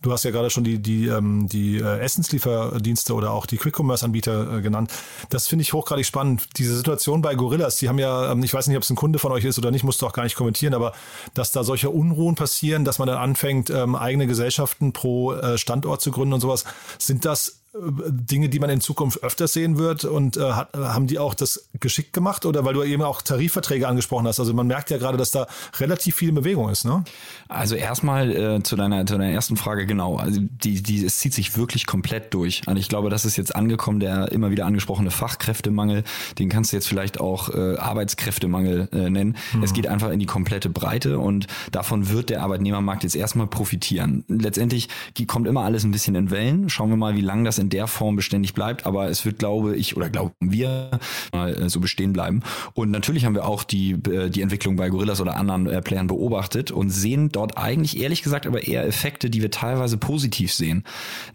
Du 0.02 0.12
hast 0.12 0.24
ja 0.24 0.30
gerade 0.30 0.48
schon 0.48 0.64
die, 0.64 0.78
die, 0.78 1.08
ähm, 1.08 1.46
die 1.46 1.76
äh, 1.76 1.98
Essenslieferdienste 1.98 3.12
oder 3.12 3.32
auch 3.32 3.44
die 3.44 3.58
Quick-Commerce-Anbieter 3.58 4.58
äh, 4.58 4.62
genannt. 4.62 4.90
Das 5.28 5.46
finde 5.46 5.62
ich 5.62 5.74
hochgradig 5.74 6.06
spannend. 6.06 6.48
Diese 6.56 6.74
Situation 6.74 7.20
bei 7.20 7.34
Gorillas, 7.34 7.76
die 7.76 7.88
haben 7.88 7.98
ja, 7.98 8.32
ähm, 8.32 8.42
ich 8.42 8.54
weiß 8.54 8.66
nicht, 8.68 8.78
ob 8.78 8.82
es 8.82 8.88
ein 8.88 8.96
Kunde 8.96 9.18
von 9.18 9.30
euch 9.30 9.44
ist 9.44 9.58
oder 9.58 9.70
nicht, 9.70 9.84
musst 9.84 10.00
du 10.00 10.06
auch 10.06 10.14
gar 10.14 10.22
nicht 10.22 10.36
kommentieren, 10.36 10.72
aber 10.72 10.94
dass 11.34 11.52
da 11.52 11.64
solche 11.64 11.90
Unruhen 11.90 12.34
passieren, 12.34 12.86
dass 12.86 12.98
man 12.98 13.08
dann 13.08 13.18
anfängt, 13.18 13.68
ähm, 13.68 13.94
eigene 13.94 14.26
Gesellschaften 14.26 14.94
pro 14.94 15.34
äh, 15.34 15.58
Standort 15.58 16.00
zu 16.00 16.10
gründen 16.10 16.32
und 16.32 16.40
sowas, 16.40 16.64
sind 16.98 17.26
das 17.26 17.59
Dinge, 17.72 18.48
die 18.48 18.58
man 18.58 18.68
in 18.68 18.80
Zukunft 18.80 19.22
öfter 19.22 19.46
sehen 19.46 19.78
wird 19.78 20.04
und 20.04 20.36
äh, 20.36 20.40
hat, 20.40 20.76
haben 20.76 21.06
die 21.06 21.20
auch 21.20 21.34
das 21.34 21.68
geschickt 21.78 22.12
gemacht 22.12 22.44
oder 22.44 22.64
weil 22.64 22.74
du 22.74 22.82
eben 22.82 23.02
auch 23.02 23.22
Tarifverträge 23.22 23.86
angesprochen 23.86 24.26
hast? 24.26 24.40
Also 24.40 24.52
man 24.54 24.66
merkt 24.66 24.90
ja 24.90 24.98
gerade, 24.98 25.16
dass 25.16 25.30
da 25.30 25.46
relativ 25.78 26.16
viel 26.16 26.32
Bewegung 26.32 26.68
ist, 26.68 26.84
ne? 26.84 27.04
Also 27.48 27.76
erstmal 27.76 28.32
äh, 28.32 28.62
zu 28.64 28.74
deiner 28.74 29.06
zu 29.06 29.16
deiner 29.16 29.30
ersten 29.30 29.56
Frage 29.56 29.86
genau. 29.86 30.16
Also 30.16 30.40
die 30.40 30.82
die 30.82 31.04
es 31.04 31.18
zieht 31.18 31.32
sich 31.32 31.56
wirklich 31.56 31.86
komplett 31.86 32.34
durch. 32.34 32.62
Und 32.66 32.76
ich 32.76 32.88
glaube, 32.88 33.08
das 33.08 33.24
ist 33.24 33.36
jetzt 33.36 33.54
angekommen 33.54 34.00
der 34.00 34.32
immer 34.32 34.50
wieder 34.50 34.66
angesprochene 34.66 35.12
Fachkräftemangel. 35.12 36.02
Den 36.40 36.48
kannst 36.48 36.72
du 36.72 36.76
jetzt 36.76 36.88
vielleicht 36.88 37.20
auch 37.20 37.50
äh, 37.50 37.76
Arbeitskräftemangel 37.76 38.88
äh, 38.90 39.10
nennen. 39.10 39.36
Mhm. 39.52 39.62
Es 39.62 39.72
geht 39.72 39.86
einfach 39.86 40.10
in 40.10 40.18
die 40.18 40.26
komplette 40.26 40.70
Breite 40.70 41.20
und 41.20 41.46
davon 41.70 42.08
wird 42.08 42.30
der 42.30 42.42
Arbeitnehmermarkt 42.42 43.04
jetzt 43.04 43.14
erstmal 43.14 43.46
profitieren. 43.46 44.24
Letztendlich 44.26 44.88
kommt 45.28 45.46
immer 45.46 45.62
alles 45.62 45.84
ein 45.84 45.92
bisschen 45.92 46.16
in 46.16 46.32
Wellen. 46.32 46.68
Schauen 46.68 46.90
wir 46.90 46.96
mal, 46.96 47.14
wie 47.14 47.20
lange 47.20 47.44
das 47.44 47.59
in 47.60 47.70
der 47.70 47.86
Form 47.86 48.16
beständig 48.16 48.54
bleibt. 48.54 48.86
Aber 48.86 49.08
es 49.08 49.24
wird, 49.24 49.38
glaube 49.38 49.76
ich, 49.76 49.96
oder 49.96 50.10
glauben 50.10 50.34
wir, 50.40 50.90
mal 51.32 51.54
alles 51.54 51.72
so 51.72 51.80
bestehen 51.80 52.12
bleiben. 52.12 52.42
Und 52.74 52.90
natürlich 52.90 53.24
haben 53.24 53.34
wir 53.34 53.46
auch 53.46 53.64
die, 53.64 53.92
äh, 53.92 54.30
die 54.30 54.42
Entwicklung 54.42 54.76
bei 54.76 54.88
Gorillas 54.88 55.20
oder 55.20 55.36
anderen 55.36 55.66
äh, 55.66 55.82
Playern 55.82 56.06
beobachtet 56.06 56.70
und 56.70 56.90
sehen 56.90 57.30
dort 57.30 57.58
eigentlich 57.58 57.98
ehrlich 57.98 58.22
gesagt 58.22 58.46
aber 58.46 58.66
eher 58.66 58.86
Effekte, 58.86 59.30
die 59.30 59.42
wir 59.42 59.50
teilweise 59.50 59.96
positiv 59.96 60.52
sehen. 60.52 60.84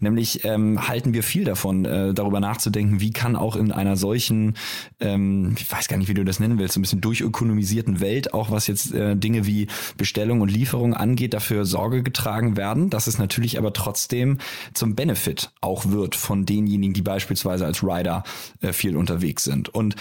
Nämlich 0.00 0.44
ähm, 0.44 0.88
halten 0.88 1.14
wir 1.14 1.22
viel 1.22 1.44
davon, 1.44 1.84
äh, 1.84 2.14
darüber 2.14 2.40
nachzudenken, 2.40 3.00
wie 3.00 3.12
kann 3.12 3.36
auch 3.36 3.56
in 3.56 3.72
einer 3.72 3.96
solchen, 3.96 4.54
ähm, 5.00 5.54
ich 5.58 5.70
weiß 5.70 5.88
gar 5.88 5.96
nicht, 5.96 6.08
wie 6.08 6.14
du 6.14 6.24
das 6.24 6.40
nennen 6.40 6.58
willst, 6.58 6.74
so 6.74 6.80
ein 6.80 6.82
bisschen 6.82 7.00
durchökonomisierten 7.00 8.00
Welt, 8.00 8.34
auch 8.34 8.50
was 8.50 8.66
jetzt 8.66 8.92
äh, 8.94 9.16
Dinge 9.16 9.46
wie 9.46 9.68
Bestellung 9.96 10.40
und 10.40 10.50
Lieferung 10.50 10.94
angeht, 10.94 11.34
dafür 11.34 11.64
Sorge 11.64 12.02
getragen 12.02 12.56
werden, 12.56 12.90
dass 12.90 13.06
es 13.06 13.18
natürlich 13.18 13.58
aber 13.58 13.72
trotzdem 13.72 14.38
zum 14.74 14.94
Benefit 14.94 15.50
auch 15.60 15.86
wird 15.86 16.15
von 16.16 16.46
denjenigen, 16.46 16.94
die 16.94 17.02
beispielsweise 17.02 17.66
als 17.66 17.82
Rider 17.82 18.24
äh, 18.60 18.72
viel 18.72 18.96
unterwegs 18.96 19.44
sind. 19.44 19.68
Und 19.68 19.96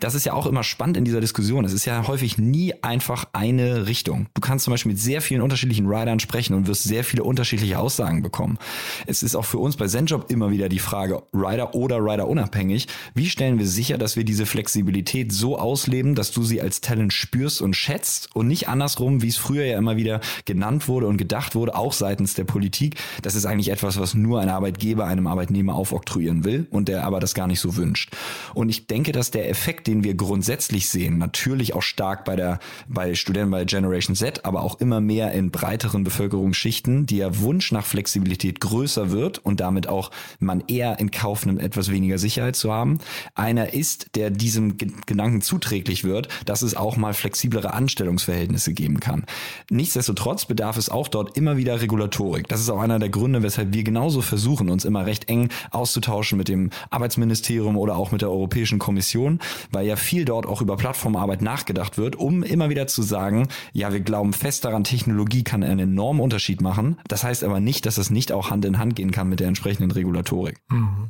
das 0.00 0.14
ist 0.14 0.24
ja 0.24 0.32
auch 0.32 0.46
immer 0.46 0.64
spannend 0.64 0.96
in 0.96 1.04
dieser 1.04 1.20
Diskussion. 1.20 1.64
Es 1.64 1.72
ist 1.72 1.84
ja 1.84 2.06
häufig 2.08 2.38
nie 2.38 2.72
einfach 2.82 3.26
eine 3.32 3.86
Richtung. 3.86 4.26
Du 4.34 4.40
kannst 4.40 4.64
zum 4.64 4.72
Beispiel 4.72 4.92
mit 4.92 5.00
sehr 5.00 5.20
vielen 5.20 5.42
unterschiedlichen 5.42 5.86
Riders 5.86 6.22
sprechen 6.22 6.54
und 6.54 6.66
wirst 6.66 6.84
sehr 6.84 7.04
viele 7.04 7.22
unterschiedliche 7.22 7.78
Aussagen 7.78 8.22
bekommen. 8.22 8.58
Es 9.06 9.22
ist 9.22 9.36
auch 9.36 9.44
für 9.44 9.58
uns 9.58 9.76
bei 9.76 9.86
ZenJob 9.86 10.30
immer 10.30 10.50
wieder 10.50 10.68
die 10.68 10.78
Frage, 10.78 11.22
Rider 11.34 11.74
oder 11.74 11.98
Rider 11.98 12.26
unabhängig, 12.26 12.88
wie 13.14 13.28
stellen 13.28 13.58
wir 13.58 13.66
sicher, 13.66 13.98
dass 13.98 14.16
wir 14.16 14.24
diese 14.24 14.46
Flexibilität 14.46 15.32
so 15.32 15.58
ausleben, 15.58 16.14
dass 16.14 16.32
du 16.32 16.42
sie 16.42 16.60
als 16.62 16.80
Talent 16.80 17.12
spürst 17.12 17.60
und 17.60 17.76
schätzt 17.76 18.34
und 18.34 18.48
nicht 18.48 18.68
andersrum, 18.68 19.22
wie 19.22 19.28
es 19.28 19.36
früher 19.36 19.66
ja 19.66 19.76
immer 19.76 19.96
wieder 19.96 20.20
genannt 20.46 20.88
wurde 20.88 21.06
und 21.06 21.18
gedacht 21.18 21.54
wurde, 21.54 21.74
auch 21.74 21.92
seitens 21.92 22.34
der 22.34 22.44
Politik. 22.44 22.96
Das 23.22 23.34
ist 23.34 23.44
eigentlich 23.44 23.68
etwas, 23.68 24.00
was 24.00 24.14
nur 24.14 24.40
ein 24.40 24.48
Arbeitgeber 24.48 25.04
einem 25.04 25.26
Arbeitnehmer 25.26 25.74
aufoktroyieren 25.74 26.44
will 26.44 26.66
und 26.70 26.88
der 26.88 27.04
aber 27.04 27.20
das 27.20 27.34
gar 27.34 27.46
nicht 27.46 27.60
so 27.60 27.76
wünscht. 27.76 28.16
Und 28.54 28.70
ich 28.70 28.86
denke, 28.86 29.12
dass 29.12 29.30
der 29.30 29.50
Effekt, 29.50 29.89
den 29.90 30.04
wir 30.04 30.14
grundsätzlich 30.14 30.88
sehen, 30.88 31.18
natürlich 31.18 31.74
auch 31.74 31.82
stark 31.82 32.24
bei 32.24 32.36
der, 32.36 32.60
bei 32.86 33.16
Studenten 33.16 33.50
bei 33.50 33.64
Generation 33.64 34.14
Z, 34.14 34.44
aber 34.44 34.62
auch 34.62 34.78
immer 34.78 35.00
mehr 35.00 35.32
in 35.32 35.50
breiteren 35.50 36.04
Bevölkerungsschichten, 36.04 37.06
der 37.06 37.40
Wunsch 37.40 37.72
nach 37.72 37.84
Flexibilität 37.84 38.60
größer 38.60 39.10
wird 39.10 39.38
und 39.38 39.58
damit 39.58 39.88
auch 39.88 40.12
man 40.38 40.62
eher 40.68 41.00
in 41.00 41.10
Kauf 41.10 41.44
nimmt, 41.44 41.60
etwas 41.60 41.90
weniger 41.90 42.18
Sicherheit 42.18 42.54
zu 42.54 42.72
haben. 42.72 42.98
Einer 43.34 43.74
ist, 43.74 44.14
der 44.14 44.30
diesem 44.30 44.78
Gedanken 44.78 45.40
zuträglich 45.40 46.04
wird, 46.04 46.28
dass 46.46 46.62
es 46.62 46.76
auch 46.76 46.96
mal 46.96 47.12
flexiblere 47.12 47.74
Anstellungsverhältnisse 47.74 48.72
geben 48.72 49.00
kann. 49.00 49.24
Nichtsdestotrotz 49.70 50.44
bedarf 50.44 50.76
es 50.76 50.88
auch 50.88 51.08
dort 51.08 51.36
immer 51.36 51.56
wieder 51.56 51.80
Regulatorik. 51.80 52.46
Das 52.46 52.60
ist 52.60 52.70
auch 52.70 52.80
einer 52.80 53.00
der 53.00 53.08
Gründe, 53.08 53.42
weshalb 53.42 53.74
wir 53.74 53.82
genauso 53.82 54.22
versuchen, 54.22 54.70
uns 54.70 54.84
immer 54.84 55.04
recht 55.06 55.28
eng 55.28 55.48
auszutauschen 55.72 56.38
mit 56.38 56.46
dem 56.46 56.70
Arbeitsministerium 56.90 57.76
oder 57.76 57.96
auch 57.96 58.12
mit 58.12 58.22
der 58.22 58.30
Europäischen 58.30 58.78
Kommission, 58.78 59.40
weil 59.72 59.79
weil 59.80 59.86
ja 59.86 59.96
viel 59.96 60.26
dort 60.26 60.44
auch 60.44 60.60
über 60.60 60.76
Plattformarbeit 60.76 61.40
nachgedacht 61.40 61.96
wird, 61.96 62.14
um 62.14 62.42
immer 62.42 62.68
wieder 62.68 62.86
zu 62.86 63.00
sagen, 63.00 63.48
ja, 63.72 63.94
wir 63.94 64.00
glauben 64.00 64.34
fest 64.34 64.66
daran, 64.66 64.84
Technologie 64.84 65.42
kann 65.42 65.62
einen 65.62 65.78
enormen 65.78 66.20
Unterschied 66.20 66.60
machen. 66.60 66.98
Das 67.08 67.24
heißt 67.24 67.44
aber 67.44 67.60
nicht, 67.60 67.86
dass 67.86 67.96
es 67.96 68.10
nicht 68.10 68.30
auch 68.30 68.50
Hand 68.50 68.66
in 68.66 68.76
Hand 68.76 68.94
gehen 68.94 69.10
kann 69.10 69.30
mit 69.30 69.40
der 69.40 69.48
entsprechenden 69.48 69.90
Regulatorik. 69.90 70.60
Mhm. 70.68 71.08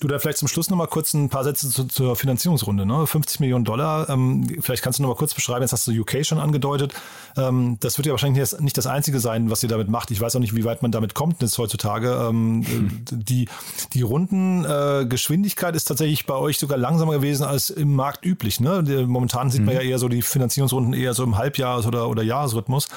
Du 0.00 0.08
da 0.08 0.18
vielleicht 0.18 0.38
zum 0.38 0.48
Schluss 0.48 0.70
nochmal 0.70 0.88
kurz 0.88 1.14
ein 1.14 1.28
paar 1.28 1.44
Sätze 1.44 1.70
zu, 1.70 1.84
zur 1.84 2.16
Finanzierungsrunde. 2.16 2.84
Ne? 2.84 3.06
50 3.06 3.38
Millionen 3.38 3.64
Dollar, 3.64 4.08
ähm, 4.08 4.44
vielleicht 4.60 4.82
kannst 4.82 4.98
du 4.98 5.04
nochmal 5.04 5.16
kurz 5.16 5.32
beschreiben, 5.32 5.62
jetzt 5.62 5.72
hast 5.72 5.86
du 5.86 5.92
UK 5.92 6.26
schon 6.26 6.40
angedeutet. 6.40 6.92
Ähm, 7.36 7.76
das 7.78 7.96
wird 7.96 8.06
ja 8.06 8.12
wahrscheinlich 8.12 8.58
nicht 8.58 8.76
das 8.76 8.88
Einzige 8.88 9.20
sein, 9.20 9.50
was 9.50 9.62
ihr 9.62 9.68
damit 9.68 9.88
macht. 9.88 10.10
Ich 10.10 10.20
weiß 10.20 10.34
auch 10.34 10.40
nicht, 10.40 10.56
wie 10.56 10.64
weit 10.64 10.82
man 10.82 10.90
damit 10.90 11.14
kommt 11.14 11.42
jetzt 11.42 11.56
heutzutage. 11.58 12.10
Ähm, 12.28 12.58
mhm. 12.58 13.04
Die, 13.12 13.48
die 13.92 14.02
Rundengeschwindigkeit 14.02 15.74
äh, 15.74 15.76
ist 15.76 15.84
tatsächlich 15.84 16.26
bei 16.26 16.34
euch 16.34 16.58
sogar 16.58 16.76
langsamer 16.76 17.12
gewesen 17.12 17.44
als 17.44 17.70
im 17.70 17.99
Markt 18.00 18.24
üblich. 18.24 18.60
Ne? 18.60 18.82
Momentan 19.06 19.50
sieht 19.50 19.64
man 19.64 19.74
ja 19.74 19.82
mhm. 19.82 19.88
eher 19.88 19.98
so 19.98 20.08
die 20.08 20.22
Finanzierungsrunden 20.22 20.94
eher 20.94 21.14
so 21.14 21.22
im 21.22 21.36
Halbjahres- 21.36 21.86
oder, 21.86 22.08
oder 22.08 22.22
Jahresrhythmus. 22.22 22.88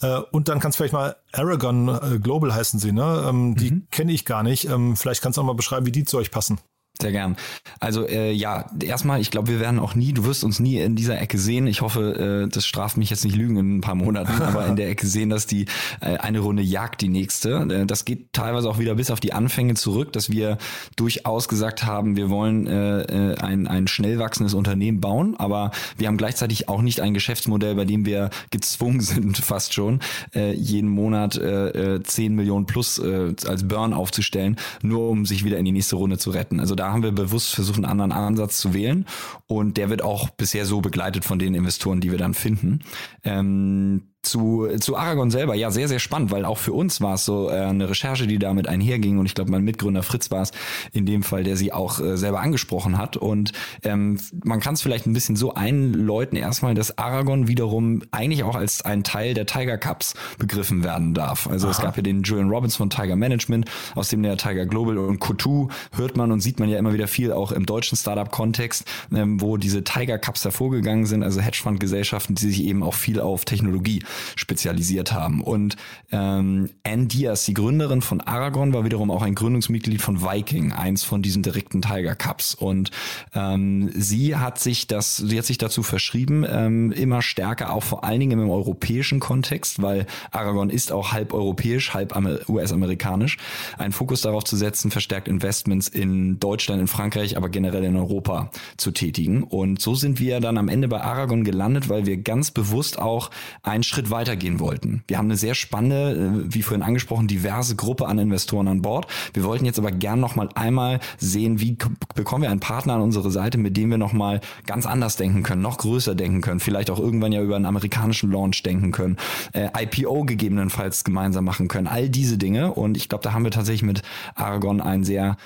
Äh, 0.00 0.20
und 0.30 0.48
dann 0.48 0.60
kannst 0.60 0.76
du 0.76 0.82
vielleicht 0.82 0.94
mal 0.94 1.16
Aragon 1.32 1.88
äh, 1.88 2.18
Global 2.18 2.54
heißen 2.54 2.78
sie, 2.78 2.92
ne? 2.92 3.26
Ähm, 3.28 3.54
die 3.56 3.70
mhm. 3.72 3.86
kenne 3.90 4.12
ich 4.12 4.24
gar 4.24 4.42
nicht. 4.42 4.68
Ähm, 4.68 4.96
vielleicht 4.96 5.22
kannst 5.22 5.36
du 5.36 5.42
auch 5.42 5.46
mal 5.46 5.54
beschreiben, 5.54 5.86
wie 5.86 5.92
die 5.92 6.04
zu 6.04 6.18
euch 6.18 6.30
passen. 6.30 6.58
Sehr 7.00 7.12
gern. 7.12 7.36
Also 7.78 8.08
äh, 8.08 8.32
ja, 8.32 8.70
erstmal, 8.82 9.20
ich 9.20 9.30
glaube, 9.30 9.48
wir 9.48 9.60
werden 9.60 9.78
auch 9.78 9.94
nie, 9.94 10.14
du 10.14 10.24
wirst 10.24 10.44
uns 10.44 10.60
nie 10.60 10.80
in 10.80 10.96
dieser 10.96 11.20
Ecke 11.20 11.36
sehen. 11.36 11.66
Ich 11.66 11.82
hoffe, 11.82 12.46
äh, 12.46 12.48
das 12.48 12.64
straft 12.64 12.96
mich 12.96 13.10
jetzt 13.10 13.24
nicht 13.24 13.36
lügen 13.36 13.58
in 13.58 13.76
ein 13.76 13.80
paar 13.82 13.94
Monaten, 13.94 14.32
aber 14.42 14.66
in 14.66 14.76
der 14.76 14.88
Ecke 14.88 15.06
sehen, 15.06 15.28
dass 15.28 15.46
die 15.46 15.66
äh, 16.00 16.16
eine 16.16 16.38
Runde 16.38 16.62
jagt 16.62 17.02
die 17.02 17.08
nächste. 17.08 17.66
Äh, 17.70 17.84
das 17.84 18.06
geht 18.06 18.32
teilweise 18.32 18.70
auch 18.70 18.78
wieder 18.78 18.94
bis 18.94 19.10
auf 19.10 19.20
die 19.20 19.34
Anfänge 19.34 19.74
zurück, 19.74 20.14
dass 20.14 20.30
wir 20.30 20.56
durchaus 20.96 21.48
gesagt 21.48 21.84
haben, 21.84 22.16
wir 22.16 22.30
wollen 22.30 22.66
äh, 22.66 23.02
äh, 23.02 23.36
ein, 23.38 23.66
ein 23.66 23.88
schnell 23.88 24.18
wachsendes 24.18 24.54
Unternehmen 24.54 25.00
bauen, 25.00 25.36
aber 25.36 25.72
wir 25.98 26.08
haben 26.08 26.16
gleichzeitig 26.16 26.70
auch 26.70 26.80
nicht 26.80 27.00
ein 27.00 27.12
Geschäftsmodell, 27.12 27.74
bei 27.74 27.84
dem 27.84 28.06
wir 28.06 28.30
gezwungen 28.50 29.00
sind, 29.00 29.36
fast 29.36 29.74
schon, 29.74 30.00
äh, 30.34 30.54
jeden 30.54 30.88
Monat 30.88 31.36
äh, 31.36 32.02
10 32.02 32.32
äh, 32.32 32.34
Millionen 32.34 32.64
plus 32.64 32.98
äh, 32.98 33.34
als 33.46 33.68
Burn 33.68 33.92
aufzustellen, 33.92 34.56
nur 34.80 35.10
um 35.10 35.26
sich 35.26 35.44
wieder 35.44 35.58
in 35.58 35.66
die 35.66 35.72
nächste 35.72 35.96
Runde 35.96 36.16
zu 36.16 36.30
retten. 36.30 36.58
Also 36.58 36.74
da 36.74 36.85
da 36.86 36.92
haben 36.92 37.02
wir 37.02 37.10
bewusst 37.10 37.52
versucht, 37.52 37.78
einen 37.78 37.84
anderen 37.84 38.12
Ansatz 38.12 38.58
zu 38.58 38.72
wählen. 38.72 39.06
Und 39.46 39.76
der 39.76 39.90
wird 39.90 40.02
auch 40.02 40.30
bisher 40.30 40.66
so 40.66 40.80
begleitet 40.80 41.24
von 41.24 41.40
den 41.40 41.54
Investoren, 41.54 42.00
die 42.00 42.12
wir 42.12 42.18
dann 42.18 42.32
finden. 42.32 42.84
Ähm, 43.24 44.12
zu, 44.30 44.68
zu 44.80 44.96
Aragon 44.96 45.30
selber, 45.30 45.54
ja, 45.54 45.70
sehr, 45.70 45.88
sehr 45.88 45.98
spannend, 45.98 46.30
weil 46.30 46.44
auch 46.44 46.58
für 46.58 46.72
uns 46.72 47.00
war 47.00 47.14
es 47.14 47.24
so 47.24 47.48
äh, 47.50 47.54
eine 47.54 47.88
Recherche, 47.88 48.26
die 48.26 48.38
damit 48.38 48.68
einherging 48.68 49.18
und 49.18 49.26
ich 49.26 49.34
glaube, 49.34 49.50
mein 49.50 49.62
Mitgründer 49.62 50.02
Fritz 50.02 50.30
war 50.30 50.42
es 50.42 50.52
in 50.92 51.06
dem 51.06 51.22
Fall, 51.22 51.44
der 51.44 51.56
sie 51.56 51.72
auch 51.72 52.00
äh, 52.00 52.16
selber 52.16 52.40
angesprochen 52.40 52.98
hat 52.98 53.16
und 53.16 53.52
ähm, 53.82 54.18
man 54.44 54.60
kann 54.60 54.74
es 54.74 54.82
vielleicht 54.82 55.06
ein 55.06 55.12
bisschen 55.12 55.36
so 55.36 55.54
einläuten 55.54 56.36
erstmal, 56.36 56.74
dass 56.74 56.98
Aragon 56.98 57.48
wiederum 57.48 58.02
eigentlich 58.10 58.44
auch 58.44 58.56
als 58.56 58.82
ein 58.82 59.04
Teil 59.04 59.34
der 59.34 59.46
Tiger 59.46 59.78
Cups 59.78 60.14
begriffen 60.38 60.84
werden 60.84 61.14
darf. 61.14 61.46
Also 61.48 61.66
Aha. 61.66 61.72
es 61.72 61.80
gab 61.80 61.96
ja 61.96 62.02
den 62.02 62.22
Julian 62.22 62.50
Robbins 62.50 62.76
von 62.76 62.90
Tiger 62.90 63.16
Management, 63.16 63.70
aus 63.94 64.08
dem 64.08 64.22
der 64.22 64.36
Tiger 64.36 64.66
Global 64.66 64.98
und 64.98 65.18
Kotu 65.18 65.68
hört 65.94 66.16
man 66.16 66.32
und 66.32 66.40
sieht 66.40 66.60
man 66.60 66.68
ja 66.68 66.78
immer 66.78 66.92
wieder 66.92 67.08
viel 67.08 67.32
auch 67.32 67.52
im 67.52 67.66
deutschen 67.66 67.96
Startup-Kontext, 67.96 68.84
ähm, 69.14 69.40
wo 69.40 69.56
diese 69.56 69.84
Tiger 69.84 70.18
Cups 70.18 70.44
hervorgegangen 70.44 71.06
sind, 71.06 71.22
also 71.22 71.40
Hedgefonds-Gesellschaften, 71.40 72.34
die 72.34 72.46
sich 72.46 72.64
eben 72.64 72.82
auch 72.82 72.94
viel 72.94 73.20
auf 73.20 73.44
Technologie 73.44 74.02
spezialisiert 74.36 75.12
haben. 75.12 75.42
Und 75.42 75.76
ähm, 76.12 76.70
Anne 76.84 77.06
Diaz, 77.06 77.44
die 77.44 77.54
Gründerin 77.54 78.02
von 78.02 78.20
Aragon, 78.20 78.72
war 78.72 78.84
wiederum 78.84 79.10
auch 79.10 79.22
ein 79.22 79.34
Gründungsmitglied 79.34 80.00
von 80.00 80.22
Viking, 80.22 80.72
eins 80.72 81.04
von 81.04 81.22
diesen 81.22 81.42
direkten 81.42 81.82
Tiger 81.82 82.14
Cups. 82.14 82.54
Und 82.54 82.90
ähm, 83.34 83.90
sie 83.94 84.36
hat 84.36 84.58
sich 84.58 84.86
das, 84.86 85.16
sie 85.16 85.38
hat 85.38 85.44
sich 85.44 85.58
dazu 85.58 85.82
verschrieben, 85.82 86.44
ähm, 86.48 86.92
immer 86.92 87.22
stärker, 87.22 87.72
auch 87.72 87.82
vor 87.82 88.04
allen 88.04 88.20
Dingen 88.20 88.40
im 88.40 88.50
europäischen 88.50 89.20
Kontext, 89.20 89.82
weil 89.82 90.06
Aragon 90.30 90.70
ist 90.70 90.92
auch 90.92 91.12
halb 91.12 91.32
europäisch, 91.32 91.94
halb 91.94 92.16
US-amerikanisch, 92.48 93.38
einen 93.78 93.92
Fokus 93.92 94.22
darauf 94.22 94.44
zu 94.44 94.56
setzen, 94.56 94.90
verstärkt 94.90 95.28
Investments 95.28 95.88
in 95.88 96.38
Deutschland, 96.40 96.80
in 96.80 96.86
Frankreich, 96.86 97.36
aber 97.36 97.48
generell 97.48 97.84
in 97.84 97.96
Europa 97.96 98.50
zu 98.76 98.90
tätigen. 98.90 99.42
Und 99.42 99.80
so 99.80 99.94
sind 99.94 100.20
wir 100.20 100.40
dann 100.40 100.58
am 100.58 100.68
Ende 100.68 100.88
bei 100.88 101.00
Aragon 101.00 101.44
gelandet, 101.44 101.88
weil 101.88 102.06
wir 102.06 102.16
ganz 102.16 102.50
bewusst 102.50 102.98
auch 102.98 103.30
einen 103.62 103.82
Schritt 103.82 104.05
Schritt 104.06 104.10
weitergehen 104.10 104.60
wollten. 104.60 105.02
Wir 105.06 105.18
haben 105.18 105.26
eine 105.26 105.36
sehr 105.36 105.54
spannende, 105.54 106.44
äh, 106.46 106.54
wie 106.54 106.62
vorhin 106.62 106.82
angesprochen, 106.82 107.26
diverse 107.26 107.76
Gruppe 107.76 108.06
an 108.06 108.18
Investoren 108.18 108.68
an 108.68 108.82
Bord. 108.82 109.06
Wir 109.34 109.44
wollten 109.44 109.64
jetzt 109.64 109.78
aber 109.78 109.92
gern 109.92 110.20
noch 110.20 110.36
mal 110.36 110.48
einmal 110.54 111.00
sehen, 111.18 111.60
wie 111.60 111.76
bekommen 112.14 112.42
wir 112.42 112.50
einen 112.50 112.60
Partner 112.60 112.94
an 112.94 113.02
unsere 113.02 113.30
Seite, 113.30 113.58
mit 113.58 113.76
dem 113.76 113.90
wir 113.90 113.98
noch 113.98 114.12
mal 114.12 114.40
ganz 114.66 114.86
anders 114.86 115.16
denken 115.16 115.42
können, 115.42 115.62
noch 115.62 115.78
größer 115.78 116.14
denken 116.14 116.40
können, 116.40 116.60
vielleicht 116.60 116.90
auch 116.90 116.98
irgendwann 116.98 117.32
ja 117.32 117.42
über 117.42 117.56
einen 117.56 117.66
amerikanischen 117.66 118.30
Launch 118.30 118.62
denken 118.62 118.92
können, 118.92 119.16
äh, 119.52 119.68
IPO 119.76 120.24
gegebenenfalls 120.24 121.04
gemeinsam 121.04 121.44
machen 121.44 121.68
können, 121.68 121.86
all 121.86 122.08
diese 122.08 122.38
Dinge. 122.38 122.72
Und 122.72 122.96
ich 122.96 123.08
glaube, 123.08 123.24
da 123.24 123.32
haben 123.32 123.44
wir 123.44 123.50
tatsächlich 123.50 123.82
mit 123.82 124.02
Aragon 124.34 124.80
einen 124.80 125.04
sehr 125.04 125.36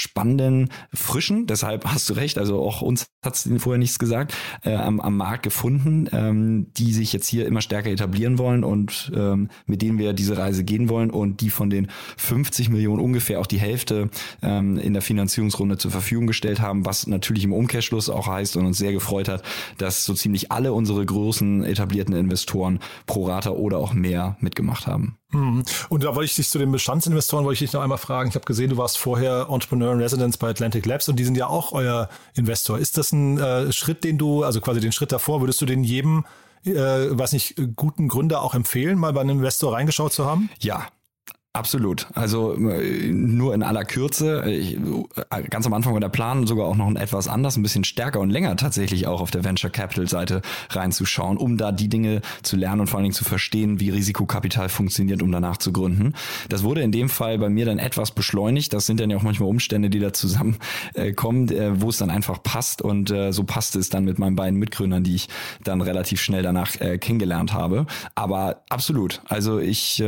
spannenden, 0.00 0.70
frischen, 0.94 1.46
deshalb 1.46 1.84
hast 1.84 2.08
du 2.08 2.14
recht, 2.14 2.38
also 2.38 2.62
auch 2.62 2.80
uns 2.80 3.06
hat 3.22 3.34
es 3.34 3.48
vorher 3.58 3.78
nichts 3.78 3.98
gesagt, 3.98 4.34
äh, 4.64 4.74
am, 4.74 4.98
am 4.98 5.16
Markt 5.16 5.42
gefunden, 5.42 6.08
ähm, 6.12 6.72
die 6.76 6.94
sich 6.94 7.12
jetzt 7.12 7.26
hier 7.26 7.46
immer 7.46 7.60
stärker 7.60 7.90
etablieren 7.90 8.38
wollen 8.38 8.64
und 8.64 9.12
ähm, 9.14 9.50
mit 9.66 9.82
denen 9.82 9.98
wir 9.98 10.14
diese 10.14 10.38
Reise 10.38 10.64
gehen 10.64 10.88
wollen 10.88 11.10
und 11.10 11.42
die 11.42 11.50
von 11.50 11.68
den 11.68 11.88
50 12.16 12.70
Millionen 12.70 13.00
ungefähr 13.00 13.40
auch 13.40 13.46
die 13.46 13.60
Hälfte 13.60 14.08
ähm, 14.40 14.78
in 14.78 14.94
der 14.94 15.02
Finanzierungsrunde 15.02 15.76
zur 15.76 15.90
Verfügung 15.90 16.26
gestellt 16.26 16.60
haben, 16.60 16.86
was 16.86 17.06
natürlich 17.06 17.44
im 17.44 17.52
Umkehrschluss 17.52 18.08
auch 18.08 18.26
heißt 18.26 18.56
und 18.56 18.64
uns 18.64 18.78
sehr 18.78 18.92
gefreut 18.92 19.28
hat, 19.28 19.42
dass 19.76 20.06
so 20.06 20.14
ziemlich 20.14 20.50
alle 20.50 20.72
unsere 20.72 21.04
großen 21.04 21.62
etablierten 21.64 22.14
Investoren 22.14 22.80
pro 23.04 23.26
Rata 23.26 23.50
oder 23.50 23.78
auch 23.78 23.92
mehr 23.92 24.36
mitgemacht 24.40 24.86
haben. 24.86 25.18
Mhm. 25.32 25.64
Und 25.88 26.04
da 26.04 26.14
wollte 26.14 26.24
ich 26.24 26.34
dich 26.34 26.48
zu 26.48 26.58
den 26.58 26.72
Bestandsinvestoren, 26.72 27.44
wollte 27.44 27.54
ich 27.54 27.70
dich 27.70 27.72
noch 27.72 27.82
einmal 27.82 27.98
fragen. 27.98 28.30
Ich 28.30 28.34
habe 28.34 28.44
gesehen, 28.44 28.70
du 28.70 28.76
warst 28.76 28.98
vorher 28.98 29.46
Entrepreneur 29.48 29.92
in 29.92 30.00
Residence 30.00 30.38
bei 30.38 30.48
Atlantic 30.48 30.86
Labs 30.86 31.08
und 31.08 31.16
die 31.16 31.24
sind 31.24 31.36
ja 31.36 31.46
auch 31.46 31.72
euer 31.72 32.08
Investor. 32.34 32.78
Ist 32.78 32.98
das 32.98 33.09
ein 33.12 33.38
äh, 33.38 33.72
Schritt, 33.72 34.04
den 34.04 34.18
du, 34.18 34.42
also 34.42 34.60
quasi 34.60 34.80
den 34.80 34.92
Schritt 34.92 35.12
davor, 35.12 35.40
würdest 35.40 35.60
du 35.60 35.66
den 35.66 35.84
jedem, 35.84 36.24
äh, 36.64 36.72
was 37.10 37.32
nicht, 37.32 37.56
guten 37.76 38.08
Gründer 38.08 38.42
auch 38.42 38.54
empfehlen, 38.54 38.98
mal 38.98 39.12
bei 39.12 39.20
einem 39.20 39.38
Investor 39.38 39.72
reingeschaut 39.72 40.12
zu 40.12 40.26
haben? 40.26 40.50
Ja, 40.60 40.86
Absolut. 41.52 42.06
Also 42.14 42.54
äh, 42.54 43.10
nur 43.10 43.54
in 43.54 43.64
aller 43.64 43.84
Kürze. 43.84 44.48
Ich, 44.48 44.76
äh, 44.76 45.42
ganz 45.50 45.66
am 45.66 45.72
Anfang 45.72 45.92
war 45.92 46.00
der 46.00 46.08
Plan 46.08 46.46
sogar 46.46 46.66
auch 46.66 46.76
noch 46.76 46.94
etwas 46.94 47.26
anders, 47.26 47.56
ein 47.56 47.64
bisschen 47.64 47.82
stärker 47.82 48.20
und 48.20 48.30
länger 48.30 48.54
tatsächlich 48.54 49.08
auch 49.08 49.20
auf 49.20 49.32
der 49.32 49.42
Venture 49.42 49.68
Capital 49.70 50.06
Seite 50.06 50.42
reinzuschauen, 50.70 51.36
um 51.36 51.56
da 51.56 51.72
die 51.72 51.88
Dinge 51.88 52.20
zu 52.42 52.56
lernen 52.56 52.82
und 52.82 52.86
vor 52.86 52.98
allen 52.98 53.04
Dingen 53.04 53.16
zu 53.16 53.24
verstehen, 53.24 53.80
wie 53.80 53.90
Risikokapital 53.90 54.68
funktioniert, 54.68 55.22
um 55.22 55.32
danach 55.32 55.56
zu 55.56 55.72
gründen. 55.72 56.14
Das 56.48 56.62
wurde 56.62 56.82
in 56.82 56.92
dem 56.92 57.08
Fall 57.08 57.36
bei 57.36 57.48
mir 57.48 57.64
dann 57.64 57.80
etwas 57.80 58.12
beschleunigt. 58.12 58.72
Das 58.72 58.86
sind 58.86 59.00
dann 59.00 59.10
ja 59.10 59.16
auch 59.16 59.22
manchmal 59.22 59.48
Umstände, 59.48 59.90
die 59.90 59.98
da 59.98 60.12
zusammenkommen, 60.12 61.48
äh, 61.50 61.80
wo 61.80 61.88
es 61.88 61.98
dann 61.98 62.10
einfach 62.10 62.44
passt 62.44 62.80
und 62.80 63.12
so 63.30 63.42
passte 63.42 63.80
es 63.80 63.88
dann 63.90 64.04
mit 64.04 64.20
meinen 64.20 64.36
beiden 64.36 64.56
Mitgründern, 64.58 65.02
die 65.02 65.16
ich 65.16 65.28
dann 65.64 65.80
relativ 65.80 66.20
schnell 66.20 66.42
danach 66.42 66.76
kennengelernt 67.00 67.52
habe. 67.52 67.86
Aber 68.14 68.62
absolut. 68.68 69.20
Also 69.26 69.58
ich 69.58 70.00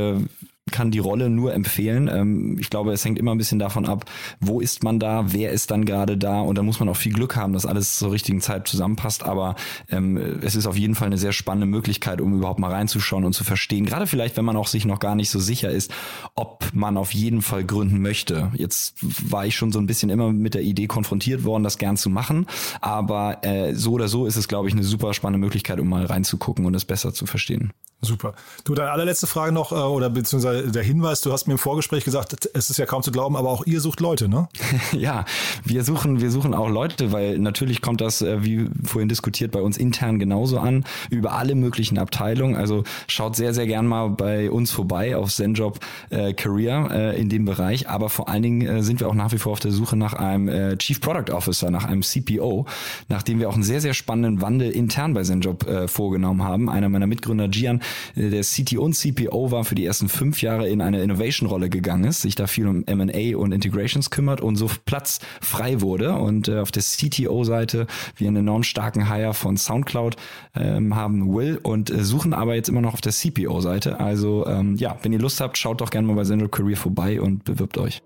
kann 0.70 0.90
die 0.90 1.00
Rolle 1.00 1.28
nur 1.28 1.52
empfehlen. 1.54 2.08
Ähm, 2.08 2.56
ich 2.58 2.70
glaube, 2.70 2.92
es 2.92 3.04
hängt 3.04 3.18
immer 3.18 3.32
ein 3.32 3.38
bisschen 3.38 3.58
davon 3.58 3.84
ab, 3.84 4.04
wo 4.40 4.60
ist 4.60 4.84
man 4.84 5.00
da, 5.00 5.32
wer 5.32 5.50
ist 5.50 5.70
dann 5.70 5.84
gerade 5.84 6.16
da 6.16 6.40
und 6.40 6.56
da 6.56 6.62
muss 6.62 6.78
man 6.78 6.88
auch 6.88 6.96
viel 6.96 7.12
Glück 7.12 7.34
haben, 7.34 7.52
dass 7.52 7.66
alles 7.66 7.98
zur 7.98 8.12
richtigen 8.12 8.40
Zeit 8.40 8.68
zusammenpasst. 8.68 9.24
Aber 9.24 9.56
ähm, 9.90 10.16
es 10.42 10.54
ist 10.54 10.66
auf 10.66 10.76
jeden 10.76 10.94
Fall 10.94 11.06
eine 11.06 11.18
sehr 11.18 11.32
spannende 11.32 11.66
Möglichkeit, 11.66 12.20
um 12.20 12.34
überhaupt 12.34 12.60
mal 12.60 12.70
reinzuschauen 12.70 13.24
und 13.24 13.32
zu 13.32 13.42
verstehen. 13.42 13.86
Gerade 13.86 14.06
vielleicht, 14.06 14.36
wenn 14.36 14.44
man 14.44 14.56
auch 14.56 14.68
sich 14.68 14.84
noch 14.84 15.00
gar 15.00 15.16
nicht 15.16 15.30
so 15.30 15.40
sicher 15.40 15.70
ist, 15.70 15.92
ob 16.36 16.70
man 16.72 16.96
auf 16.96 17.12
jeden 17.12 17.42
Fall 17.42 17.64
gründen 17.64 18.00
möchte. 18.00 18.52
Jetzt 18.54 18.94
war 19.30 19.46
ich 19.46 19.56
schon 19.56 19.72
so 19.72 19.80
ein 19.80 19.86
bisschen 19.86 20.10
immer 20.10 20.32
mit 20.32 20.54
der 20.54 20.62
Idee 20.62 20.86
konfrontiert 20.86 21.44
worden, 21.44 21.64
das 21.64 21.78
gern 21.78 21.96
zu 21.96 22.08
machen. 22.08 22.46
Aber 22.80 23.44
äh, 23.44 23.74
so 23.74 23.92
oder 23.92 24.06
so 24.06 24.26
ist 24.26 24.36
es, 24.36 24.46
glaube 24.46 24.68
ich, 24.68 24.74
eine 24.74 24.84
super 24.84 25.12
spannende 25.12 25.44
Möglichkeit, 25.44 25.80
um 25.80 25.88
mal 25.88 26.06
reinzugucken 26.06 26.64
und 26.64 26.74
es 26.74 26.84
besser 26.84 27.12
zu 27.12 27.26
verstehen. 27.26 27.72
Super. 28.04 28.34
Du, 28.64 28.74
deine 28.74 28.90
allerletzte 28.90 29.28
Frage 29.28 29.52
noch, 29.52 29.70
äh, 29.70 29.76
oder 29.76 30.10
beziehungsweise 30.10 30.72
der 30.72 30.82
Hinweis, 30.82 31.20
du 31.20 31.32
hast 31.32 31.46
mir 31.46 31.52
im 31.52 31.58
Vorgespräch 31.58 32.04
gesagt, 32.04 32.50
es 32.52 32.68
ist 32.68 32.76
ja 32.76 32.84
kaum 32.84 33.04
zu 33.04 33.12
glauben, 33.12 33.36
aber 33.36 33.48
auch 33.48 33.64
ihr 33.64 33.80
sucht 33.80 34.00
Leute, 34.00 34.28
ne? 34.28 34.48
ja, 34.92 35.24
wir 35.64 35.84
suchen, 35.84 36.20
wir 36.20 36.32
suchen 36.32 36.52
auch 36.52 36.68
Leute, 36.68 37.12
weil 37.12 37.38
natürlich 37.38 37.80
kommt 37.80 38.00
das, 38.00 38.20
äh, 38.20 38.44
wie 38.44 38.68
vorhin 38.82 39.08
diskutiert, 39.08 39.52
bei 39.52 39.62
uns 39.62 39.76
intern 39.76 40.18
genauso 40.18 40.58
an, 40.58 40.84
über 41.10 41.34
alle 41.34 41.54
möglichen 41.54 41.96
Abteilungen. 41.96 42.56
Also 42.56 42.82
schaut 43.06 43.36
sehr, 43.36 43.54
sehr 43.54 43.68
gern 43.68 43.86
mal 43.86 44.10
bei 44.10 44.50
uns 44.50 44.72
vorbei 44.72 45.16
auf 45.16 45.32
Zenjob 45.32 45.78
äh, 46.10 46.32
Career 46.32 46.88
äh, 46.90 47.20
in 47.20 47.28
dem 47.28 47.44
Bereich. 47.44 47.88
Aber 47.88 48.08
vor 48.08 48.28
allen 48.28 48.42
Dingen 48.42 48.66
äh, 48.66 48.82
sind 48.82 48.98
wir 48.98 49.08
auch 49.08 49.14
nach 49.14 49.30
wie 49.30 49.38
vor 49.38 49.52
auf 49.52 49.60
der 49.60 49.70
Suche 49.70 49.94
nach 49.94 50.14
einem 50.14 50.48
äh, 50.48 50.76
Chief 50.76 51.00
Product 51.00 51.32
Officer, 51.32 51.70
nach 51.70 51.84
einem 51.84 52.02
CPO, 52.02 52.66
nachdem 53.08 53.38
wir 53.38 53.48
auch 53.48 53.54
einen 53.54 53.62
sehr, 53.62 53.80
sehr 53.80 53.94
spannenden 53.94 54.42
Wandel 54.42 54.72
intern 54.72 55.14
bei 55.14 55.22
Zenjob 55.22 55.68
äh, 55.68 55.86
vorgenommen 55.86 56.42
haben. 56.42 56.68
Einer 56.68 56.88
meiner 56.88 57.06
Mitgründer, 57.06 57.46
Gian, 57.46 57.80
der 58.14 58.42
CTO 58.42 58.82
und 58.82 58.94
CPO 58.94 59.50
war 59.50 59.64
für 59.64 59.74
die 59.74 59.84
ersten 59.84 60.08
fünf 60.08 60.42
Jahre 60.42 60.68
in 60.68 60.80
eine 60.80 61.02
Innovation-Rolle 61.02 61.68
gegangen 61.68 62.04
ist, 62.04 62.22
sich 62.22 62.34
da 62.34 62.46
viel 62.46 62.66
um 62.66 62.84
M&A 62.86 63.36
und 63.36 63.52
Integrations 63.52 64.10
kümmert 64.10 64.40
und 64.40 64.56
so 64.56 64.68
Platz 64.84 65.20
frei 65.40 65.80
wurde. 65.80 66.14
Und 66.14 66.48
äh, 66.48 66.58
auf 66.58 66.70
der 66.70 66.82
CTO-Seite 66.82 67.86
wir 68.16 68.28
einen 68.28 68.38
enorm 68.38 68.62
starken 68.62 69.08
Hire 69.08 69.34
von 69.34 69.56
SoundCloud 69.56 70.16
ähm, 70.54 70.94
haben 70.94 71.34
Will 71.34 71.58
und 71.62 71.90
äh, 71.90 72.04
suchen 72.04 72.34
aber 72.34 72.54
jetzt 72.54 72.68
immer 72.68 72.80
noch 72.80 72.94
auf 72.94 73.00
der 73.00 73.12
CPO-Seite. 73.12 74.00
Also 74.00 74.46
ähm, 74.46 74.76
ja, 74.76 74.96
wenn 75.02 75.12
ihr 75.12 75.18
Lust 75.18 75.40
habt, 75.40 75.58
schaut 75.58 75.80
doch 75.80 75.90
gerne 75.90 76.06
mal 76.06 76.14
bei 76.14 76.24
Central 76.24 76.48
Career 76.48 76.76
vorbei 76.76 77.20
und 77.20 77.44
bewirbt 77.44 77.78
euch. 77.78 78.02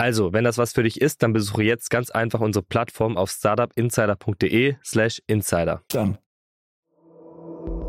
Also, 0.00 0.32
wenn 0.32 0.44
das 0.44 0.58
was 0.58 0.72
für 0.72 0.84
dich 0.84 1.00
ist, 1.00 1.24
dann 1.24 1.32
besuche 1.32 1.64
jetzt 1.64 1.90
ganz 1.90 2.10
einfach 2.10 2.38
unsere 2.38 2.64
Plattform 2.64 3.16
auf 3.16 3.30
startupinsider.de 3.30 4.76
slash 4.84 5.20
insider. 5.26 5.82
Dann. 5.88 6.18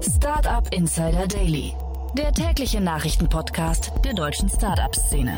Startup 0.02 0.68
Insider 0.74 1.28
Daily, 1.28 1.74
der 2.18 2.32
tägliche 2.32 2.82
Nachrichtenpodcast 2.82 3.92
der 4.04 4.16
deutschen 4.16 4.50
Startup-Szene. 4.50 5.38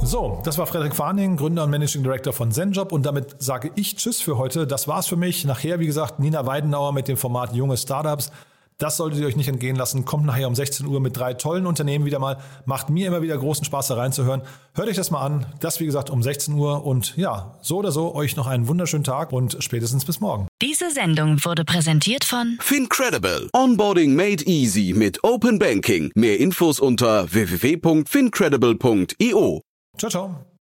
So, 0.00 0.40
das 0.44 0.58
war 0.58 0.68
Frederik 0.68 0.94
Farning, 0.94 1.36
Gründer 1.36 1.64
und 1.64 1.70
Managing 1.70 2.04
Director 2.04 2.32
von 2.32 2.52
ZenJob 2.52 2.92
und 2.92 3.04
damit 3.04 3.42
sage 3.42 3.72
ich 3.74 3.96
Tschüss 3.96 4.20
für 4.20 4.38
heute. 4.38 4.68
Das 4.68 4.86
war's 4.86 5.08
für 5.08 5.16
mich. 5.16 5.44
Nachher, 5.44 5.80
wie 5.80 5.86
gesagt, 5.86 6.20
Nina 6.20 6.46
Weidenauer 6.46 6.92
mit 6.92 7.08
dem 7.08 7.16
Format 7.16 7.52
Junge 7.52 7.76
Startups. 7.76 8.30
Das 8.78 8.96
solltet 8.96 9.20
ihr 9.20 9.26
euch 9.26 9.34
nicht 9.34 9.48
entgehen 9.48 9.74
lassen. 9.74 10.04
Kommt 10.04 10.24
nachher 10.24 10.46
um 10.46 10.54
16 10.54 10.86
Uhr 10.86 11.00
mit 11.00 11.16
drei 11.16 11.34
tollen 11.34 11.66
Unternehmen 11.66 12.04
wieder 12.04 12.20
mal. 12.20 12.36
Macht 12.64 12.90
mir 12.90 13.08
immer 13.08 13.22
wieder 13.22 13.36
großen 13.36 13.64
Spaß, 13.64 13.88
da 13.88 13.96
reinzuhören. 13.96 14.42
Hört 14.74 14.88
euch 14.88 14.94
das 14.94 15.10
mal 15.10 15.20
an. 15.20 15.46
Das, 15.58 15.80
wie 15.80 15.86
gesagt, 15.86 16.10
um 16.10 16.22
16 16.22 16.54
Uhr. 16.54 16.86
Und 16.86 17.16
ja, 17.16 17.56
so 17.60 17.78
oder 17.78 17.90
so, 17.90 18.14
euch 18.14 18.36
noch 18.36 18.46
einen 18.46 18.68
wunderschönen 18.68 19.02
Tag 19.02 19.32
und 19.32 19.56
spätestens 19.58 20.04
bis 20.04 20.20
morgen. 20.20 20.46
Diese 20.62 20.92
Sendung 20.92 21.44
wurde 21.44 21.64
präsentiert 21.64 22.22
von 22.22 22.56
FinCredible. 22.60 23.48
Onboarding 23.52 24.14
made 24.14 24.44
easy 24.44 24.94
mit 24.96 25.24
Open 25.24 25.58
Banking. 25.58 26.12
Mehr 26.14 26.38
Infos 26.38 26.78
unter 26.78 27.32
www.fincredible.io. 27.32 29.62
Ciao, 29.96 30.10
ciao. 30.10 30.47